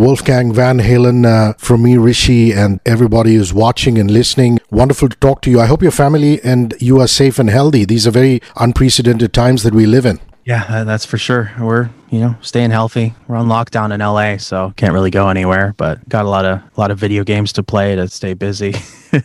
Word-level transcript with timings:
Wolfgang 0.00 0.50
Van 0.50 0.78
Halen, 0.78 1.26
uh, 1.26 1.52
from 1.58 1.82
me, 1.82 1.96
Hrishi, 1.96 2.56
and 2.56 2.80
everybody 2.86 3.34
who's 3.34 3.52
watching 3.52 3.98
and 3.98 4.10
listening. 4.10 4.58
Wonderful 4.70 5.10
to 5.10 5.16
talk 5.18 5.42
to 5.42 5.50
you. 5.50 5.60
I 5.60 5.66
hope 5.66 5.82
your 5.82 5.92
family 5.92 6.40
and 6.42 6.72
you 6.80 6.98
are 7.02 7.06
safe 7.06 7.38
and 7.38 7.50
healthy. 7.50 7.84
These 7.84 8.06
are 8.06 8.10
very 8.10 8.40
unprecedented 8.56 9.34
times 9.34 9.62
that 9.62 9.74
we 9.74 9.84
live 9.84 10.06
in. 10.06 10.18
Yeah, 10.46 10.84
that's 10.84 11.04
for 11.04 11.18
sure. 11.18 11.52
We're 11.60 11.90
you 12.10 12.20
know 12.20 12.34
staying 12.40 12.70
healthy. 12.70 13.14
We're 13.28 13.36
on 13.36 13.46
lockdown 13.46 13.92
in 13.92 14.00
LA, 14.00 14.36
so 14.36 14.72
can't 14.76 14.92
really 14.92 15.10
go 15.10 15.28
anywhere. 15.28 15.74
But 15.76 16.06
got 16.08 16.24
a 16.24 16.28
lot 16.28 16.44
of 16.44 16.58
a 16.58 16.80
lot 16.80 16.90
of 16.90 16.98
video 16.98 17.24
games 17.24 17.52
to 17.54 17.62
play 17.62 17.94
to 17.96 18.08
stay 18.08 18.34
busy. 18.34 18.74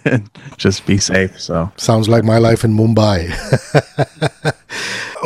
And 0.06 0.30
just 0.58 0.86
be 0.86 0.98
safe. 0.98 1.40
So 1.40 1.72
sounds 1.78 2.08
like 2.10 2.24
my 2.24 2.38
life 2.38 2.64
in 2.64 2.76
Mumbai. 2.76 3.34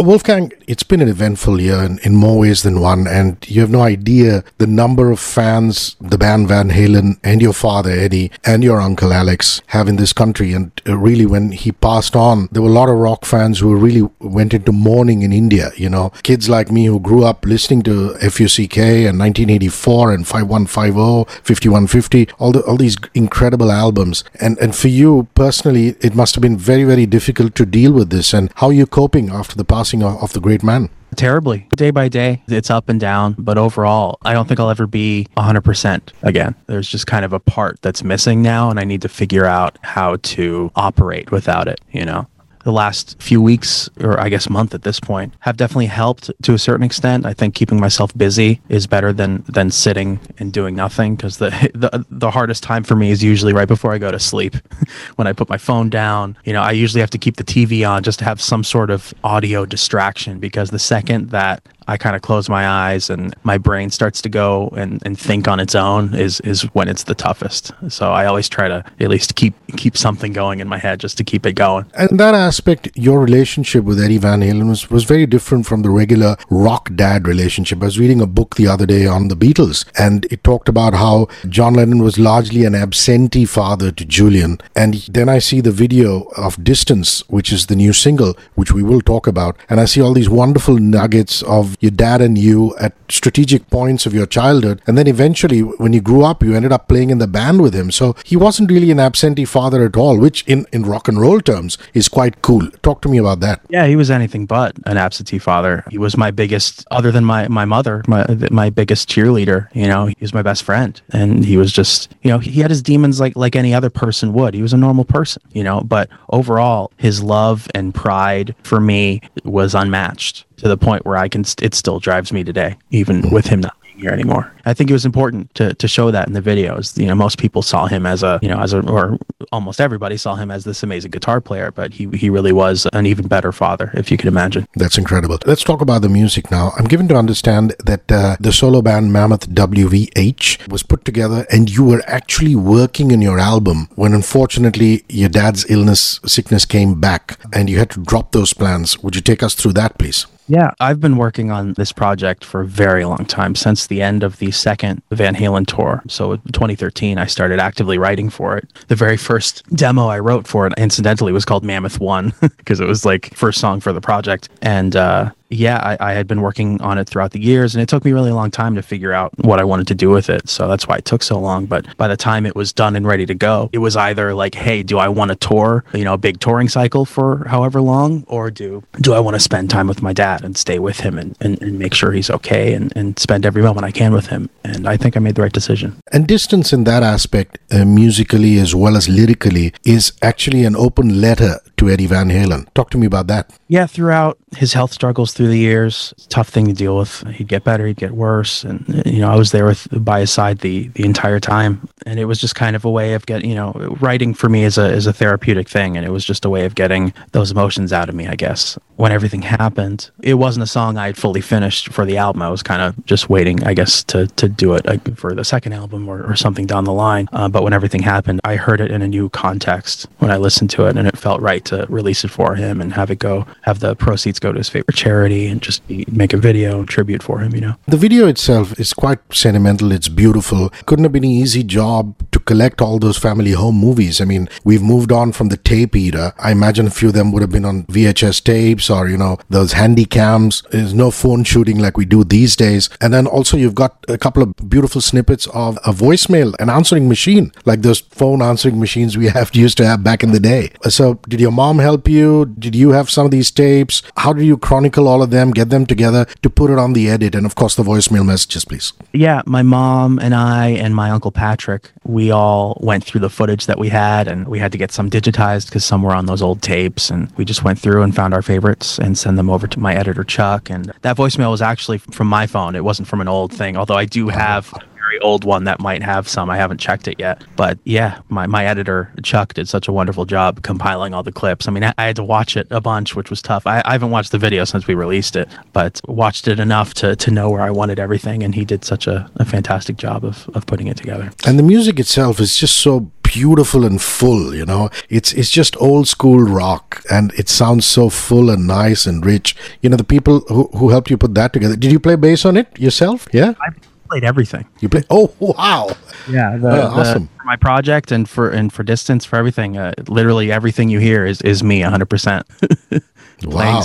Wolfgang, 0.01 0.53
it's 0.65 0.83
been 0.83 1.01
an 1.01 1.09
eventful 1.09 1.59
year 1.59 1.83
in, 1.83 1.99
in, 2.03 2.15
more 2.15 2.39
ways 2.39 2.63
than 2.63 2.79
one, 2.79 3.05
and 3.05 3.37
you 3.49 3.59
have 3.59 3.69
no 3.69 3.81
idea 3.81 4.45
the 4.57 4.67
number 4.67 5.11
of 5.11 5.19
fans 5.19 5.97
the 5.99 6.17
band 6.17 6.47
Van 6.47 6.69
Halen 6.69 7.19
and 7.21 7.41
your 7.41 7.51
father 7.51 7.89
Eddie 7.89 8.31
and 8.45 8.63
your 8.63 8.79
uncle 8.79 9.11
Alex 9.11 9.61
have 9.67 9.89
in 9.89 9.97
this 9.97 10.13
country. 10.13 10.53
And 10.53 10.71
uh, 10.87 10.97
really, 10.97 11.25
when 11.25 11.51
he 11.51 11.73
passed 11.73 12.15
on, 12.15 12.47
there 12.51 12.61
were 12.61 12.69
a 12.69 12.71
lot 12.71 12.87
of 12.87 12.95
rock 12.95 13.25
fans 13.25 13.59
who 13.59 13.75
really 13.75 14.09
went 14.19 14.53
into 14.53 14.71
mourning 14.71 15.21
in 15.21 15.33
India. 15.33 15.71
You 15.75 15.89
know, 15.89 16.11
kids 16.23 16.47
like 16.47 16.71
me 16.71 16.85
who 16.85 16.99
grew 16.99 17.25
up 17.25 17.45
listening 17.49 17.81
to 17.83 18.13
FUCK 18.19 18.77
and 18.77 19.19
1984 19.19 20.13
and 20.13 20.27
5150, 20.27 21.41
5150, 21.43 22.27
all 22.39 22.51
the 22.51 22.61
all 22.61 22.77
these 22.77 22.97
incredible 23.13 23.71
albums. 23.71 24.23
And 24.39 24.57
and 24.59 24.75
for 24.75 24.87
you 24.87 25.27
personally, 25.35 25.95
it 26.01 26.15
must 26.15 26.35
have 26.35 26.41
been 26.41 26.57
very 26.57 26.83
very 26.83 27.05
difficult 27.05 27.55
to 27.55 27.65
deal 27.65 27.91
with 27.91 28.09
this. 28.09 28.33
And 28.33 28.51
how 28.55 28.67
are 28.67 28.73
you 28.73 28.85
coping 28.85 29.29
after 29.29 29.55
the 29.55 29.65
passing 29.65 30.03
of, 30.03 30.23
of 30.23 30.33
the 30.33 30.39
great 30.39 30.63
man? 30.63 30.89
terribly 31.15 31.67
day 31.75 31.91
by 31.91 32.07
day 32.07 32.41
it's 32.47 32.69
up 32.69 32.87
and 32.87 32.99
down 32.99 33.35
but 33.37 33.57
overall 33.57 34.19
i 34.23 34.31
don't 34.31 34.47
think 34.47 34.59
i'll 34.59 34.69
ever 34.69 34.85
be 34.85 35.27
100% 35.37 36.01
again 36.21 36.55
there's 36.67 36.87
just 36.87 37.07
kind 37.07 37.25
of 37.25 37.33
a 37.33 37.39
part 37.39 37.81
that's 37.81 38.03
missing 38.03 38.41
now 38.41 38.69
and 38.69 38.79
i 38.79 38.83
need 38.83 39.01
to 39.01 39.09
figure 39.09 39.45
out 39.45 39.77
how 39.81 40.17
to 40.17 40.71
operate 40.75 41.31
without 41.31 41.67
it 41.67 41.81
you 41.91 42.05
know 42.05 42.27
the 42.63 42.71
last 42.71 43.21
few 43.21 43.41
weeks, 43.41 43.89
or 43.99 44.19
I 44.19 44.29
guess 44.29 44.49
month 44.49 44.73
at 44.73 44.83
this 44.83 44.99
point, 44.99 45.33
have 45.39 45.57
definitely 45.57 45.87
helped 45.87 46.31
to 46.43 46.53
a 46.53 46.59
certain 46.59 46.83
extent. 46.83 47.25
I 47.25 47.33
think 47.33 47.55
keeping 47.55 47.79
myself 47.79 48.15
busy 48.17 48.61
is 48.69 48.87
better 48.87 49.13
than 49.13 49.43
than 49.47 49.71
sitting 49.71 50.19
and 50.37 50.51
doing 50.51 50.75
nothing 50.75 51.15
because 51.15 51.37
the, 51.37 51.49
the 51.73 52.05
the 52.09 52.31
hardest 52.31 52.63
time 52.63 52.83
for 52.83 52.95
me 52.95 53.11
is 53.11 53.23
usually 53.23 53.53
right 53.53 53.67
before 53.67 53.93
I 53.93 53.97
go 53.97 54.11
to 54.11 54.19
sleep, 54.19 54.55
when 55.15 55.27
I 55.27 55.33
put 55.33 55.49
my 55.49 55.57
phone 55.57 55.89
down. 55.89 56.37
You 56.43 56.53
know, 56.53 56.61
I 56.61 56.71
usually 56.71 57.01
have 57.01 57.09
to 57.11 57.17
keep 57.17 57.37
the 57.37 57.43
TV 57.43 57.89
on 57.89 58.03
just 58.03 58.19
to 58.19 58.25
have 58.25 58.41
some 58.41 58.63
sort 58.63 58.89
of 58.89 59.13
audio 59.23 59.65
distraction 59.65 60.39
because 60.39 60.69
the 60.69 60.79
second 60.79 61.29
that 61.29 61.63
I 61.89 61.97
kind 61.97 62.15
of 62.15 62.21
close 62.21 62.47
my 62.49 62.67
eyes 62.67 63.09
and 63.09 63.35
my 63.41 63.57
brain 63.57 63.89
starts 63.89 64.21
to 64.21 64.29
go 64.29 64.69
and, 64.77 65.01
and 65.05 65.19
think 65.19 65.47
on 65.47 65.59
its 65.59 65.73
own 65.73 66.13
is 66.13 66.39
is 66.41 66.61
when 66.75 66.87
it's 66.87 67.05
the 67.05 67.15
toughest. 67.15 67.71
So 67.89 68.11
I 68.11 68.27
always 68.27 68.47
try 68.47 68.67
to 68.67 68.85
at 68.99 69.09
least 69.09 69.33
keep 69.35 69.55
keep 69.75 69.97
something 69.97 70.31
going 70.31 70.59
in 70.59 70.67
my 70.67 70.77
head 70.77 70.99
just 70.99 71.17
to 71.17 71.23
keep 71.23 71.47
it 71.47 71.53
going. 71.53 71.85
And 71.95 72.19
that 72.19 72.35
aspect, 72.35 72.89
your 72.95 73.19
relationship 73.19 73.83
with 73.83 73.99
Eddie 73.99 74.19
Van 74.19 74.41
Halen 74.41 74.69
was, 74.69 74.91
was 74.91 75.03
very 75.03 75.25
different 75.25 75.65
from 75.65 75.81
the 75.81 75.89
regular 75.89 76.35
rock 76.51 76.91
dad 76.93 77.27
relationship. 77.27 77.81
I 77.81 77.85
was 77.85 77.97
reading 77.97 78.21
a 78.21 78.27
book 78.27 78.55
the 78.55 78.67
other 78.67 78.85
day 78.85 79.07
on 79.07 79.29
the 79.29 79.35
Beatles 79.35 79.85
and 79.97 80.25
it 80.31 80.43
talked 80.43 80.69
about 80.69 80.93
how 80.93 81.27
John 81.47 81.73
Lennon 81.73 82.03
was 82.03 82.19
largely 82.19 82.65
an 82.65 82.75
absentee 82.75 83.45
father 83.45 83.91
to 83.91 84.05
Julian. 84.05 84.59
And 84.75 84.93
then 85.09 85.27
I 85.27 85.39
see 85.39 85.59
the 85.59 85.71
video 85.71 86.29
of 86.37 86.63
Distance, 86.63 87.27
which 87.29 87.51
is 87.51 87.65
the 87.65 87.75
new 87.75 87.93
single, 87.93 88.37
which 88.53 88.71
we 88.71 88.83
will 88.83 89.01
talk 89.01 89.25
about, 89.25 89.57
and 89.69 89.79
I 89.79 89.85
see 89.85 90.01
all 90.01 90.13
these 90.13 90.29
wonderful 90.29 90.77
nuggets 90.77 91.41
of 91.43 91.78
your 91.79 91.91
dad 91.91 92.21
and 92.21 92.37
you 92.37 92.75
at 92.77 92.93
strategic 93.09 93.69
points 93.69 94.05
of 94.05 94.13
your 94.13 94.25
childhood. 94.25 94.81
And 94.87 94.97
then 94.97 95.07
eventually, 95.07 95.61
when 95.61 95.93
you 95.93 96.01
grew 96.01 96.23
up, 96.23 96.43
you 96.43 96.55
ended 96.55 96.71
up 96.71 96.87
playing 96.87 97.09
in 97.09 97.17
the 97.17 97.27
band 97.27 97.61
with 97.61 97.73
him. 97.73 97.91
So 97.91 98.15
he 98.25 98.35
wasn't 98.35 98.71
really 98.71 98.91
an 98.91 98.99
absentee 98.99 99.45
father 99.45 99.83
at 99.83 99.97
all, 99.97 100.17
which 100.19 100.43
in, 100.43 100.65
in 100.71 100.83
rock 100.83 101.07
and 101.07 101.19
roll 101.19 101.39
terms 101.39 101.77
is 101.93 102.07
quite 102.07 102.41
cool. 102.41 102.69
Talk 102.83 103.01
to 103.01 103.09
me 103.09 103.17
about 103.17 103.39
that. 103.41 103.61
Yeah, 103.69 103.87
he 103.87 103.95
was 103.95 104.11
anything 104.11 104.45
but 104.45 104.75
an 104.85 104.97
absentee 104.97 105.39
father. 105.39 105.83
He 105.89 105.97
was 105.97 106.17
my 106.17 106.31
biggest, 106.31 106.85
other 106.91 107.11
than 107.11 107.25
my, 107.25 107.47
my 107.47 107.65
mother, 107.65 108.03
my, 108.07 108.25
my 108.51 108.69
biggest 108.69 109.09
cheerleader. 109.09 109.67
You 109.73 109.87
know, 109.87 110.07
he 110.07 110.17
was 110.19 110.33
my 110.33 110.41
best 110.41 110.63
friend. 110.63 110.99
And 111.11 111.45
he 111.45 111.57
was 111.57 111.71
just, 111.71 112.13
you 112.21 112.31
know, 112.31 112.39
he 112.39 112.61
had 112.61 112.69
his 112.69 112.81
demons 112.81 113.19
like, 113.19 113.35
like 113.35 113.55
any 113.55 113.73
other 113.73 113.89
person 113.89 114.33
would. 114.33 114.53
He 114.53 114.61
was 114.61 114.73
a 114.73 114.77
normal 114.77 115.05
person, 115.05 115.41
you 115.51 115.63
know, 115.63 115.81
but 115.81 116.09
overall, 116.29 116.91
his 116.97 117.23
love 117.23 117.67
and 117.73 117.93
pride 117.93 118.55
for 118.63 118.79
me 118.79 119.21
was 119.43 119.73
unmatched 119.73 120.45
to 120.59 120.67
the 120.67 120.77
point 120.77 121.05
where 121.05 121.17
I 121.17 121.27
can, 121.27 121.43
it 121.61 121.73
still 121.73 121.99
drives 121.99 122.31
me 122.31 122.43
today, 122.43 122.75
even 122.91 123.29
with 123.31 123.47
him 123.47 123.61
not 123.61 123.79
being 123.81 123.99
here 123.99 124.11
anymore. 124.11 124.51
I 124.65 124.73
think 124.73 124.89
it 124.89 124.93
was 124.93 125.05
important 125.05 125.53
to, 125.55 125.73
to 125.73 125.87
show 125.87 126.11
that 126.11 126.27
in 126.27 126.33
the 126.33 126.41
videos. 126.41 126.97
You 126.97 127.07
know, 127.07 127.15
most 127.15 127.37
people 127.39 127.61
saw 127.61 127.87
him 127.87 128.05
as 128.05 128.23
a, 128.23 128.39
you 128.41 128.47
know, 128.47 128.59
as 128.59 128.73
a, 128.73 128.81
or 128.87 129.17
almost 129.51 129.81
everybody 129.81 130.17
saw 130.17 130.35
him 130.35 130.51
as 130.51 130.63
this 130.63 130.83
amazing 130.83 131.11
guitar 131.11 131.41
player, 131.41 131.71
but 131.71 131.93
he, 131.93 132.07
he 132.09 132.29
really 132.29 132.51
was 132.51 132.87
an 132.93 133.05
even 133.05 133.27
better 133.27 133.51
father, 133.51 133.91
if 133.93 134.11
you 134.11 134.17
could 134.17 134.27
imagine. 134.27 134.67
That's 134.75 134.97
incredible. 134.97 135.39
Let's 135.45 135.63
talk 135.63 135.81
about 135.81 136.01
the 136.01 136.09
music 136.09 136.51
now. 136.51 136.71
I'm 136.77 136.85
given 136.85 137.07
to 137.07 137.15
understand 137.15 137.75
that 137.85 138.11
uh, 138.11 138.35
the 138.39 138.51
solo 138.51 138.81
band 138.81 139.11
Mammoth 139.11 139.49
WVH 139.49 140.69
was 140.69 140.83
put 140.83 141.05
together 141.05 141.45
and 141.51 141.69
you 141.69 141.83
were 141.83 142.03
actually 142.05 142.55
working 142.55 143.11
in 143.11 143.21
your 143.21 143.39
album 143.39 143.89
when 143.95 144.13
unfortunately 144.13 145.03
your 145.09 145.29
dad's 145.29 145.69
illness, 145.69 146.19
sickness 146.25 146.65
came 146.65 146.99
back 146.99 147.39
and 147.53 147.69
you 147.69 147.79
had 147.79 147.89
to 147.91 148.03
drop 148.03 148.31
those 148.31 148.53
plans. 148.53 148.99
Would 148.99 149.15
you 149.15 149.21
take 149.21 149.41
us 149.41 149.55
through 149.55 149.73
that, 149.73 149.97
please? 149.97 150.27
Yeah, 150.49 150.71
I've 150.79 150.99
been 150.99 151.17
working 151.17 151.51
on 151.51 151.73
this 151.73 151.91
project 151.91 152.43
for 152.43 152.61
a 152.61 152.65
very 152.65 153.05
long 153.05 153.23
time 153.25 153.53
since 153.53 153.85
the 153.85 154.01
end 154.01 154.23
of 154.23 154.37
the 154.39 154.49
second 154.49 155.03
Van 155.11 155.35
Halen 155.35 155.67
tour. 155.67 156.01
So, 156.07 156.37
2013, 156.37 157.19
I 157.19 157.27
started 157.27 157.59
actively 157.59 157.99
writing 157.99 158.31
for 158.31 158.57
it. 158.57 158.67
The 158.87 158.95
very 158.95 159.15
first 159.15 159.63
demo 159.75 160.07
I 160.07 160.17
wrote 160.17 160.47
for 160.47 160.65
it, 160.65 160.73
incidentally, 160.75 161.31
was 161.31 161.45
called 161.45 161.63
Mammoth 161.63 161.99
One 161.99 162.33
because 162.57 162.79
it 162.79 162.87
was 162.87 163.05
like 163.05 163.31
first 163.35 163.59
song 163.59 163.79
for 163.79 163.93
the 163.93 164.01
project. 164.01 164.49
And 164.63 164.95
uh, 164.95 165.29
yeah, 165.49 165.77
I, 165.77 166.11
I, 166.11 166.13
had 166.13 166.27
been 166.27 166.41
working 166.41 166.79
on 166.81 166.97
it 166.99 167.09
throughout 167.09 167.31
the 167.31 167.41
years, 167.41 167.73
and 167.73 167.81
it 167.81 167.89
took 167.89 168.05
me 168.05 168.11
really 168.11 168.29
a 168.29 168.35
long 168.35 168.51
time 168.51 168.75
to 168.75 168.83
figure 168.83 169.13
out 169.13 169.31
what 169.39 169.59
I 169.59 169.63
wanted 169.63 169.87
to 169.87 169.95
do 169.95 170.09
with 170.09 170.29
it. 170.29 170.47
So 170.47 170.67
that's 170.67 170.87
why 170.87 170.97
it 170.97 171.05
took 171.05 171.23
so 171.23 171.39
long. 171.39 171.65
But 171.65 171.97
by 171.97 172.07
the 172.07 172.17
time 172.17 172.45
it 172.45 172.55
was 172.55 172.71
done 172.71 172.95
and 172.95 173.07
ready 173.07 173.25
to 173.25 173.33
go, 173.33 173.69
it 173.73 173.79
was 173.79 173.95
either 173.95 174.35
like, 174.35 174.53
hey, 174.53 174.83
do 174.83 174.99
I 174.99 175.07
want 175.07 175.29
to 175.29 175.35
tour, 175.35 175.83
you 175.93 176.03
know, 176.03 176.13
a 176.13 176.17
big 176.17 176.39
touring 176.39 176.69
cycle 176.69 177.03
for 177.03 177.47
however 177.47 177.81
long, 177.81 178.23
or 178.27 178.51
do 178.51 178.83
do 179.01 179.13
I 179.13 179.19
want 179.19 179.35
to 179.35 179.39
spend 179.39 179.69
time 179.69 179.87
with 179.87 180.01
my 180.01 180.13
dad 180.13 180.43
and 180.43 180.55
stay 180.55 180.77
with 180.77 180.99
him 180.99 181.17
and, 181.17 181.35
and, 181.41 181.59
and 181.61 181.79
make 181.79 181.93
sure 181.93 182.11
he's 182.11 182.29
okay 182.29 182.73
and, 182.73 182.93
and 182.95 183.17
spend 183.17 183.45
every 183.45 183.63
moment 183.63 183.85
I 183.85 183.91
can 183.91 184.13
with 184.13 184.27
him? 184.27 184.49
And 184.63 184.87
I 184.87 184.97
think 184.97 185.17
I 185.17 185.19
made 185.19 185.35
the 185.35 185.41
right 185.41 185.51
decision. 185.51 185.99
And 186.11 186.27
distance 186.27 186.73
in 186.73 186.83
that 186.83 187.01
aspect, 187.01 187.57
uh, 187.71 187.85
musically 187.85 188.59
as 188.59 188.75
well 188.75 188.95
as 188.95 189.09
lyrically, 189.09 189.73
is 189.83 190.13
actually 190.21 190.63
an 190.65 190.75
open 190.75 191.21
letter 191.21 191.59
to 191.77 191.89
Eddie 191.89 192.07
Van 192.07 192.29
Halen. 192.29 192.71
Talk 192.73 192.91
to 192.91 192.97
me 192.97 193.07
about 193.07 193.27
that. 193.27 193.51
Yeah, 193.67 193.87
throughout 193.87 194.37
his 194.55 194.73
health 194.73 194.91
struggles 194.91 195.33
through 195.39 195.47
the 195.47 195.57
years, 195.57 196.13
tough 196.27 196.49
thing 196.49 196.67
to 196.67 196.73
deal 196.73 196.97
with. 196.97 197.25
He'd 197.29 197.47
get 197.47 197.63
better, 197.63 197.87
he'd 197.87 197.95
get 197.95 198.11
worse, 198.11 198.65
and 198.65 198.85
you 199.05 199.21
know 199.21 199.31
I 199.31 199.37
was 199.37 199.53
there 199.53 199.65
with 199.65 199.87
by 200.03 200.19
his 200.19 200.31
side 200.31 200.59
the 200.59 200.89
the 200.89 201.05
entire 201.05 201.39
time, 201.39 201.87
and 202.05 202.19
it 202.19 202.25
was 202.25 202.41
just 202.41 202.55
kind 202.55 202.75
of 202.75 202.83
a 202.83 202.89
way 202.91 203.13
of 203.13 203.25
getting 203.25 203.49
you 203.49 203.55
know 203.55 203.71
writing 204.01 204.33
for 204.33 204.49
me 204.49 204.65
is 204.65 204.77
a 204.77 204.91
is 204.91 205.07
a 205.07 205.13
therapeutic 205.13 205.69
thing, 205.69 205.95
and 205.95 206.05
it 206.05 206.09
was 206.09 206.25
just 206.25 206.43
a 206.43 206.49
way 206.49 206.65
of 206.65 206.75
getting 206.75 207.13
those 207.31 207.51
emotions 207.51 207.93
out 207.93 208.09
of 208.09 208.15
me, 208.15 208.27
I 208.27 208.35
guess. 208.35 208.77
When 208.97 209.13
everything 209.13 209.41
happened, 209.41 210.11
it 210.21 210.33
wasn't 210.33 210.63
a 210.63 210.67
song 210.67 210.97
I 210.97 211.05
had 211.05 211.15
fully 211.15 211.39
finished 211.39 211.87
for 211.87 212.03
the 212.03 212.17
album. 212.17 212.41
I 212.41 212.49
was 212.49 212.61
kind 212.61 212.81
of 212.81 213.05
just 213.05 213.29
waiting, 213.29 213.63
I 213.63 213.73
guess, 213.73 214.03
to 214.11 214.27
to 214.27 214.49
do 214.49 214.73
it 214.73 214.85
for 215.17 215.33
the 215.33 215.45
second 215.45 215.71
album 215.71 216.09
or, 216.09 216.21
or 216.21 216.35
something 216.35 216.65
down 216.65 216.83
the 216.83 216.91
line. 216.91 217.29
Uh, 217.31 217.47
but 217.47 217.63
when 217.63 217.71
everything 217.71 218.01
happened, 218.01 218.41
I 218.43 218.57
heard 218.57 218.81
it 218.81 218.91
in 218.91 219.01
a 219.01 219.07
new 219.07 219.29
context 219.29 220.05
when 220.17 220.31
I 220.31 220.35
listened 220.35 220.69
to 220.71 220.87
it, 220.87 220.97
and 220.97 221.07
it 221.07 221.17
felt 221.17 221.39
right 221.39 221.63
to 221.71 221.85
release 221.87 222.25
it 222.25 222.31
for 222.31 222.55
him 222.55 222.81
and 222.81 222.91
have 222.91 223.09
it 223.09 223.19
go, 223.19 223.47
have 223.61 223.79
the 223.79 223.95
proceeds 223.95 224.37
go 224.37 224.51
to 224.51 224.57
his 224.57 224.67
favorite 224.67 224.97
charity 224.97 225.28
and 225.31 225.61
just 225.61 225.81
make 225.89 226.33
a 226.33 226.37
video 226.37 226.83
tribute 226.83 227.23
for 227.23 227.39
him, 227.39 227.53
you 227.55 227.61
know. 227.61 227.75
The 227.87 227.97
video 227.97 228.27
itself 228.27 228.79
is 228.79 228.93
quite 228.93 229.19
sentimental. 229.31 229.91
It's 229.91 230.09
beautiful. 230.09 230.69
Couldn't 230.85 231.05
have 231.05 231.11
been 231.11 231.23
an 231.23 231.29
easy 231.29 231.63
job 231.63 232.15
collect 232.49 232.81
all 232.81 232.97
those 232.97 233.15
family 233.15 233.51
home 233.51 233.75
movies. 233.75 234.19
I 234.19 234.25
mean, 234.25 234.49
we've 234.63 234.81
moved 234.81 235.11
on 235.11 235.31
from 235.33 235.49
the 235.49 235.57
tape 235.57 235.95
era. 235.95 236.33
I 236.39 236.51
imagine 236.51 236.87
a 236.87 236.95
few 236.99 237.09
of 237.09 237.13
them 237.13 237.31
would 237.31 237.43
have 237.43 237.51
been 237.51 237.63
on 237.63 237.83
VHS 237.83 238.43
tapes 238.43 238.89
or, 238.89 239.07
you 239.07 239.17
know, 239.17 239.37
those 239.49 239.73
handy 239.73 240.05
cams. 240.05 240.63
There's 240.71 240.95
no 240.95 241.11
phone 241.11 241.43
shooting 241.43 241.77
like 241.77 241.95
we 241.95 242.05
do 242.05 242.23
these 242.23 242.55
days. 242.55 242.89
And 243.01 243.13
then 243.13 243.27
also 243.27 243.55
you've 243.55 243.75
got 243.75 244.03
a 244.07 244.17
couple 244.17 244.41
of 244.41 244.55
beautiful 244.67 244.99
snippets 244.99 245.45
of 245.53 245.77
a 245.85 245.91
voicemail, 245.91 246.55
an 246.59 246.71
answering 246.71 247.07
machine, 247.07 247.51
like 247.65 247.83
those 247.83 247.99
phone 247.99 248.41
answering 248.41 248.79
machines 248.79 249.15
we 249.15 249.27
have 249.37 249.53
used 249.53 249.77
to 249.77 249.85
have 249.85 250.03
back 250.03 250.23
in 250.23 250.31
the 250.31 250.39
day. 250.39 250.71
So 250.89 251.19
did 251.29 251.39
your 251.39 251.51
mom 251.51 251.77
help 251.77 252.09
you? 252.09 252.47
Did 252.47 252.75
you 252.75 252.89
have 252.97 253.11
some 253.11 253.25
of 253.25 253.31
these 253.31 253.51
tapes? 253.51 254.01
How 254.17 254.33
did 254.33 254.45
you 254.45 254.57
chronicle 254.57 255.07
all 255.07 255.21
of 255.21 255.29
them, 255.29 255.51
get 255.51 255.69
them 255.69 255.85
together 255.85 256.25
to 256.41 256.49
put 256.49 256.71
it 256.71 256.79
on 256.79 256.93
the 256.93 257.11
edit? 257.11 257.35
And 257.35 257.45
of 257.45 257.53
course, 257.53 257.75
the 257.75 257.83
voicemail 257.83 258.25
messages, 258.25 258.65
please. 258.65 258.91
Yeah, 259.13 259.43
my 259.45 259.61
mom 259.61 260.17
and 260.17 260.33
I 260.33 260.69
and 260.69 260.95
my 260.95 261.11
uncle 261.11 261.31
Patrick, 261.31 261.91
we 262.03 262.31
all 262.31 262.38
went 262.79 263.03
through 263.03 263.21
the 263.21 263.29
footage 263.29 263.65
that 263.65 263.79
we 263.79 263.89
had 263.89 264.27
and 264.27 264.47
we 264.47 264.59
had 264.59 264.71
to 264.71 264.77
get 264.77 264.91
some 264.91 265.09
digitized 265.09 265.67
because 265.67 265.85
some 265.85 266.01
were 266.01 266.13
on 266.13 266.25
those 266.25 266.41
old 266.41 266.61
tapes. 266.61 267.09
And 267.09 267.31
we 267.37 267.45
just 267.45 267.63
went 267.63 267.79
through 267.79 268.01
and 268.01 268.15
found 268.15 268.33
our 268.33 268.41
favorites 268.41 268.99
and 268.99 269.17
send 269.17 269.37
them 269.37 269.49
over 269.49 269.67
to 269.67 269.79
my 269.79 269.93
editor, 269.95 270.23
Chuck. 270.23 270.69
And 270.69 270.91
that 271.01 271.17
voicemail 271.17 271.51
was 271.51 271.61
actually 271.61 271.97
from 271.97 272.27
my 272.27 272.47
phone. 272.47 272.75
It 272.75 272.83
wasn't 272.83 273.07
from 273.07 273.21
an 273.21 273.27
old 273.27 273.53
thing, 273.53 273.77
although 273.77 273.97
I 273.97 274.05
do 274.05 274.29
have 274.29 274.73
very 275.09 275.19
old 275.21 275.43
one 275.43 275.63
that 275.63 275.79
might 275.79 276.03
have 276.03 276.27
some. 276.27 276.49
I 276.49 276.57
haven't 276.57 276.77
checked 276.77 277.07
it 277.07 277.19
yet. 277.19 277.43
But 277.55 277.79
yeah, 277.83 278.19
my, 278.29 278.45
my 278.45 278.65
editor, 278.65 279.11
Chuck, 279.23 279.53
did 279.53 279.67
such 279.67 279.87
a 279.87 279.91
wonderful 279.91 280.25
job 280.25 280.61
compiling 280.61 281.13
all 281.13 281.23
the 281.23 281.31
clips. 281.31 281.67
I 281.67 281.71
mean, 281.71 281.83
I, 281.83 281.93
I 281.97 282.05
had 282.05 282.15
to 282.17 282.23
watch 282.23 282.55
it 282.55 282.67
a 282.69 282.81
bunch, 282.81 283.15
which 283.15 283.29
was 283.29 283.41
tough. 283.41 283.65
I, 283.65 283.81
I 283.85 283.93
haven't 283.93 284.11
watched 284.11 284.31
the 284.31 284.37
video 284.37 284.65
since 284.65 284.87
we 284.87 284.93
released 284.93 285.35
it, 285.35 285.49
but 285.73 285.99
watched 286.07 286.47
it 286.47 286.59
enough 286.59 286.93
to, 286.95 287.15
to 287.15 287.31
know 287.31 287.49
where 287.49 287.61
I 287.61 287.71
wanted 287.71 287.99
everything. 287.99 288.43
And 288.43 288.53
he 288.53 288.65
did 288.65 288.85
such 288.85 289.07
a, 289.07 289.29
a 289.37 289.45
fantastic 289.45 289.97
job 289.97 290.23
of, 290.23 290.47
of 290.53 290.65
putting 290.67 290.87
it 290.87 290.97
together. 290.97 291.31
And 291.45 291.57
the 291.57 291.63
music 291.63 291.99
itself 291.99 292.39
is 292.39 292.55
just 292.55 292.77
so 292.77 293.11
beautiful 293.21 293.85
and 293.85 294.01
full 294.01 294.55
you 294.55 294.65
know 294.65 294.89
it's 295.07 295.33
it's 295.33 295.51
just 295.51 295.79
old 295.79 296.07
school 296.07 296.39
rock 296.39 297.03
and 297.11 297.31
it 297.33 297.47
sounds 297.47 297.85
so 297.85 298.09
full 298.09 298.49
and 298.49 298.65
nice 298.65 299.05
and 299.05 299.23
rich 299.23 299.55
you 299.83 299.89
know 299.89 299.95
the 299.95 300.03
people 300.03 300.39
who, 300.47 300.67
who 300.73 300.89
helped 300.89 301.11
you 301.11 301.17
put 301.17 301.35
that 301.35 301.53
together 301.53 301.75
did 301.75 301.91
you 301.91 301.99
play 301.99 302.15
bass 302.15 302.43
on 302.43 302.57
it 302.57 302.67
yourself 302.79 303.27
yeah 303.31 303.53
I 303.61 303.69
played 304.09 304.23
everything. 304.23 304.65
you 304.79 304.89
played? 304.89 305.05
oh 305.09 305.33
wow 305.39 305.89
Yeah, 306.29 306.57
the, 306.57 306.67
Oh, 306.67 306.71
the- 306.75 307.01
awesome. 307.01 307.27
for 307.37 307.43
my 307.45 307.55
project 307.55 308.11
and 308.11 308.27
for 308.29 308.49
and 308.49 308.71
for 308.73 308.83
distance 308.83 309.25
for 309.25 309.35
everything. 309.37 309.77
Uh, 309.77 309.93
literally 310.07 310.51
everything 310.51 310.89
you 310.89 310.99
hear 310.99 311.25
is 311.25 311.41
is 311.41 311.63
me 311.63 311.81
100%. 311.81 312.43
wow 313.43 313.81
Playing, 313.81 313.83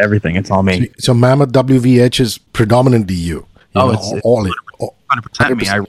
everything. 0.00 0.36
It's 0.36 0.50
all 0.50 0.62
me. 0.62 0.88
so 0.98 1.14
mammoth 1.14 1.52
wvh 1.52 2.20
is 2.20 2.38
predominantly 2.38 3.14
you, 3.14 3.36
you 3.36 3.46
Oh, 3.76 3.86
know, 3.86 3.92
it's- 3.92 4.12
it's 4.12 4.22
all 4.24 4.46
it 4.46 4.52
all- 4.80 4.96
100% 5.10 5.56
me. 5.60 5.68
I 5.68 5.80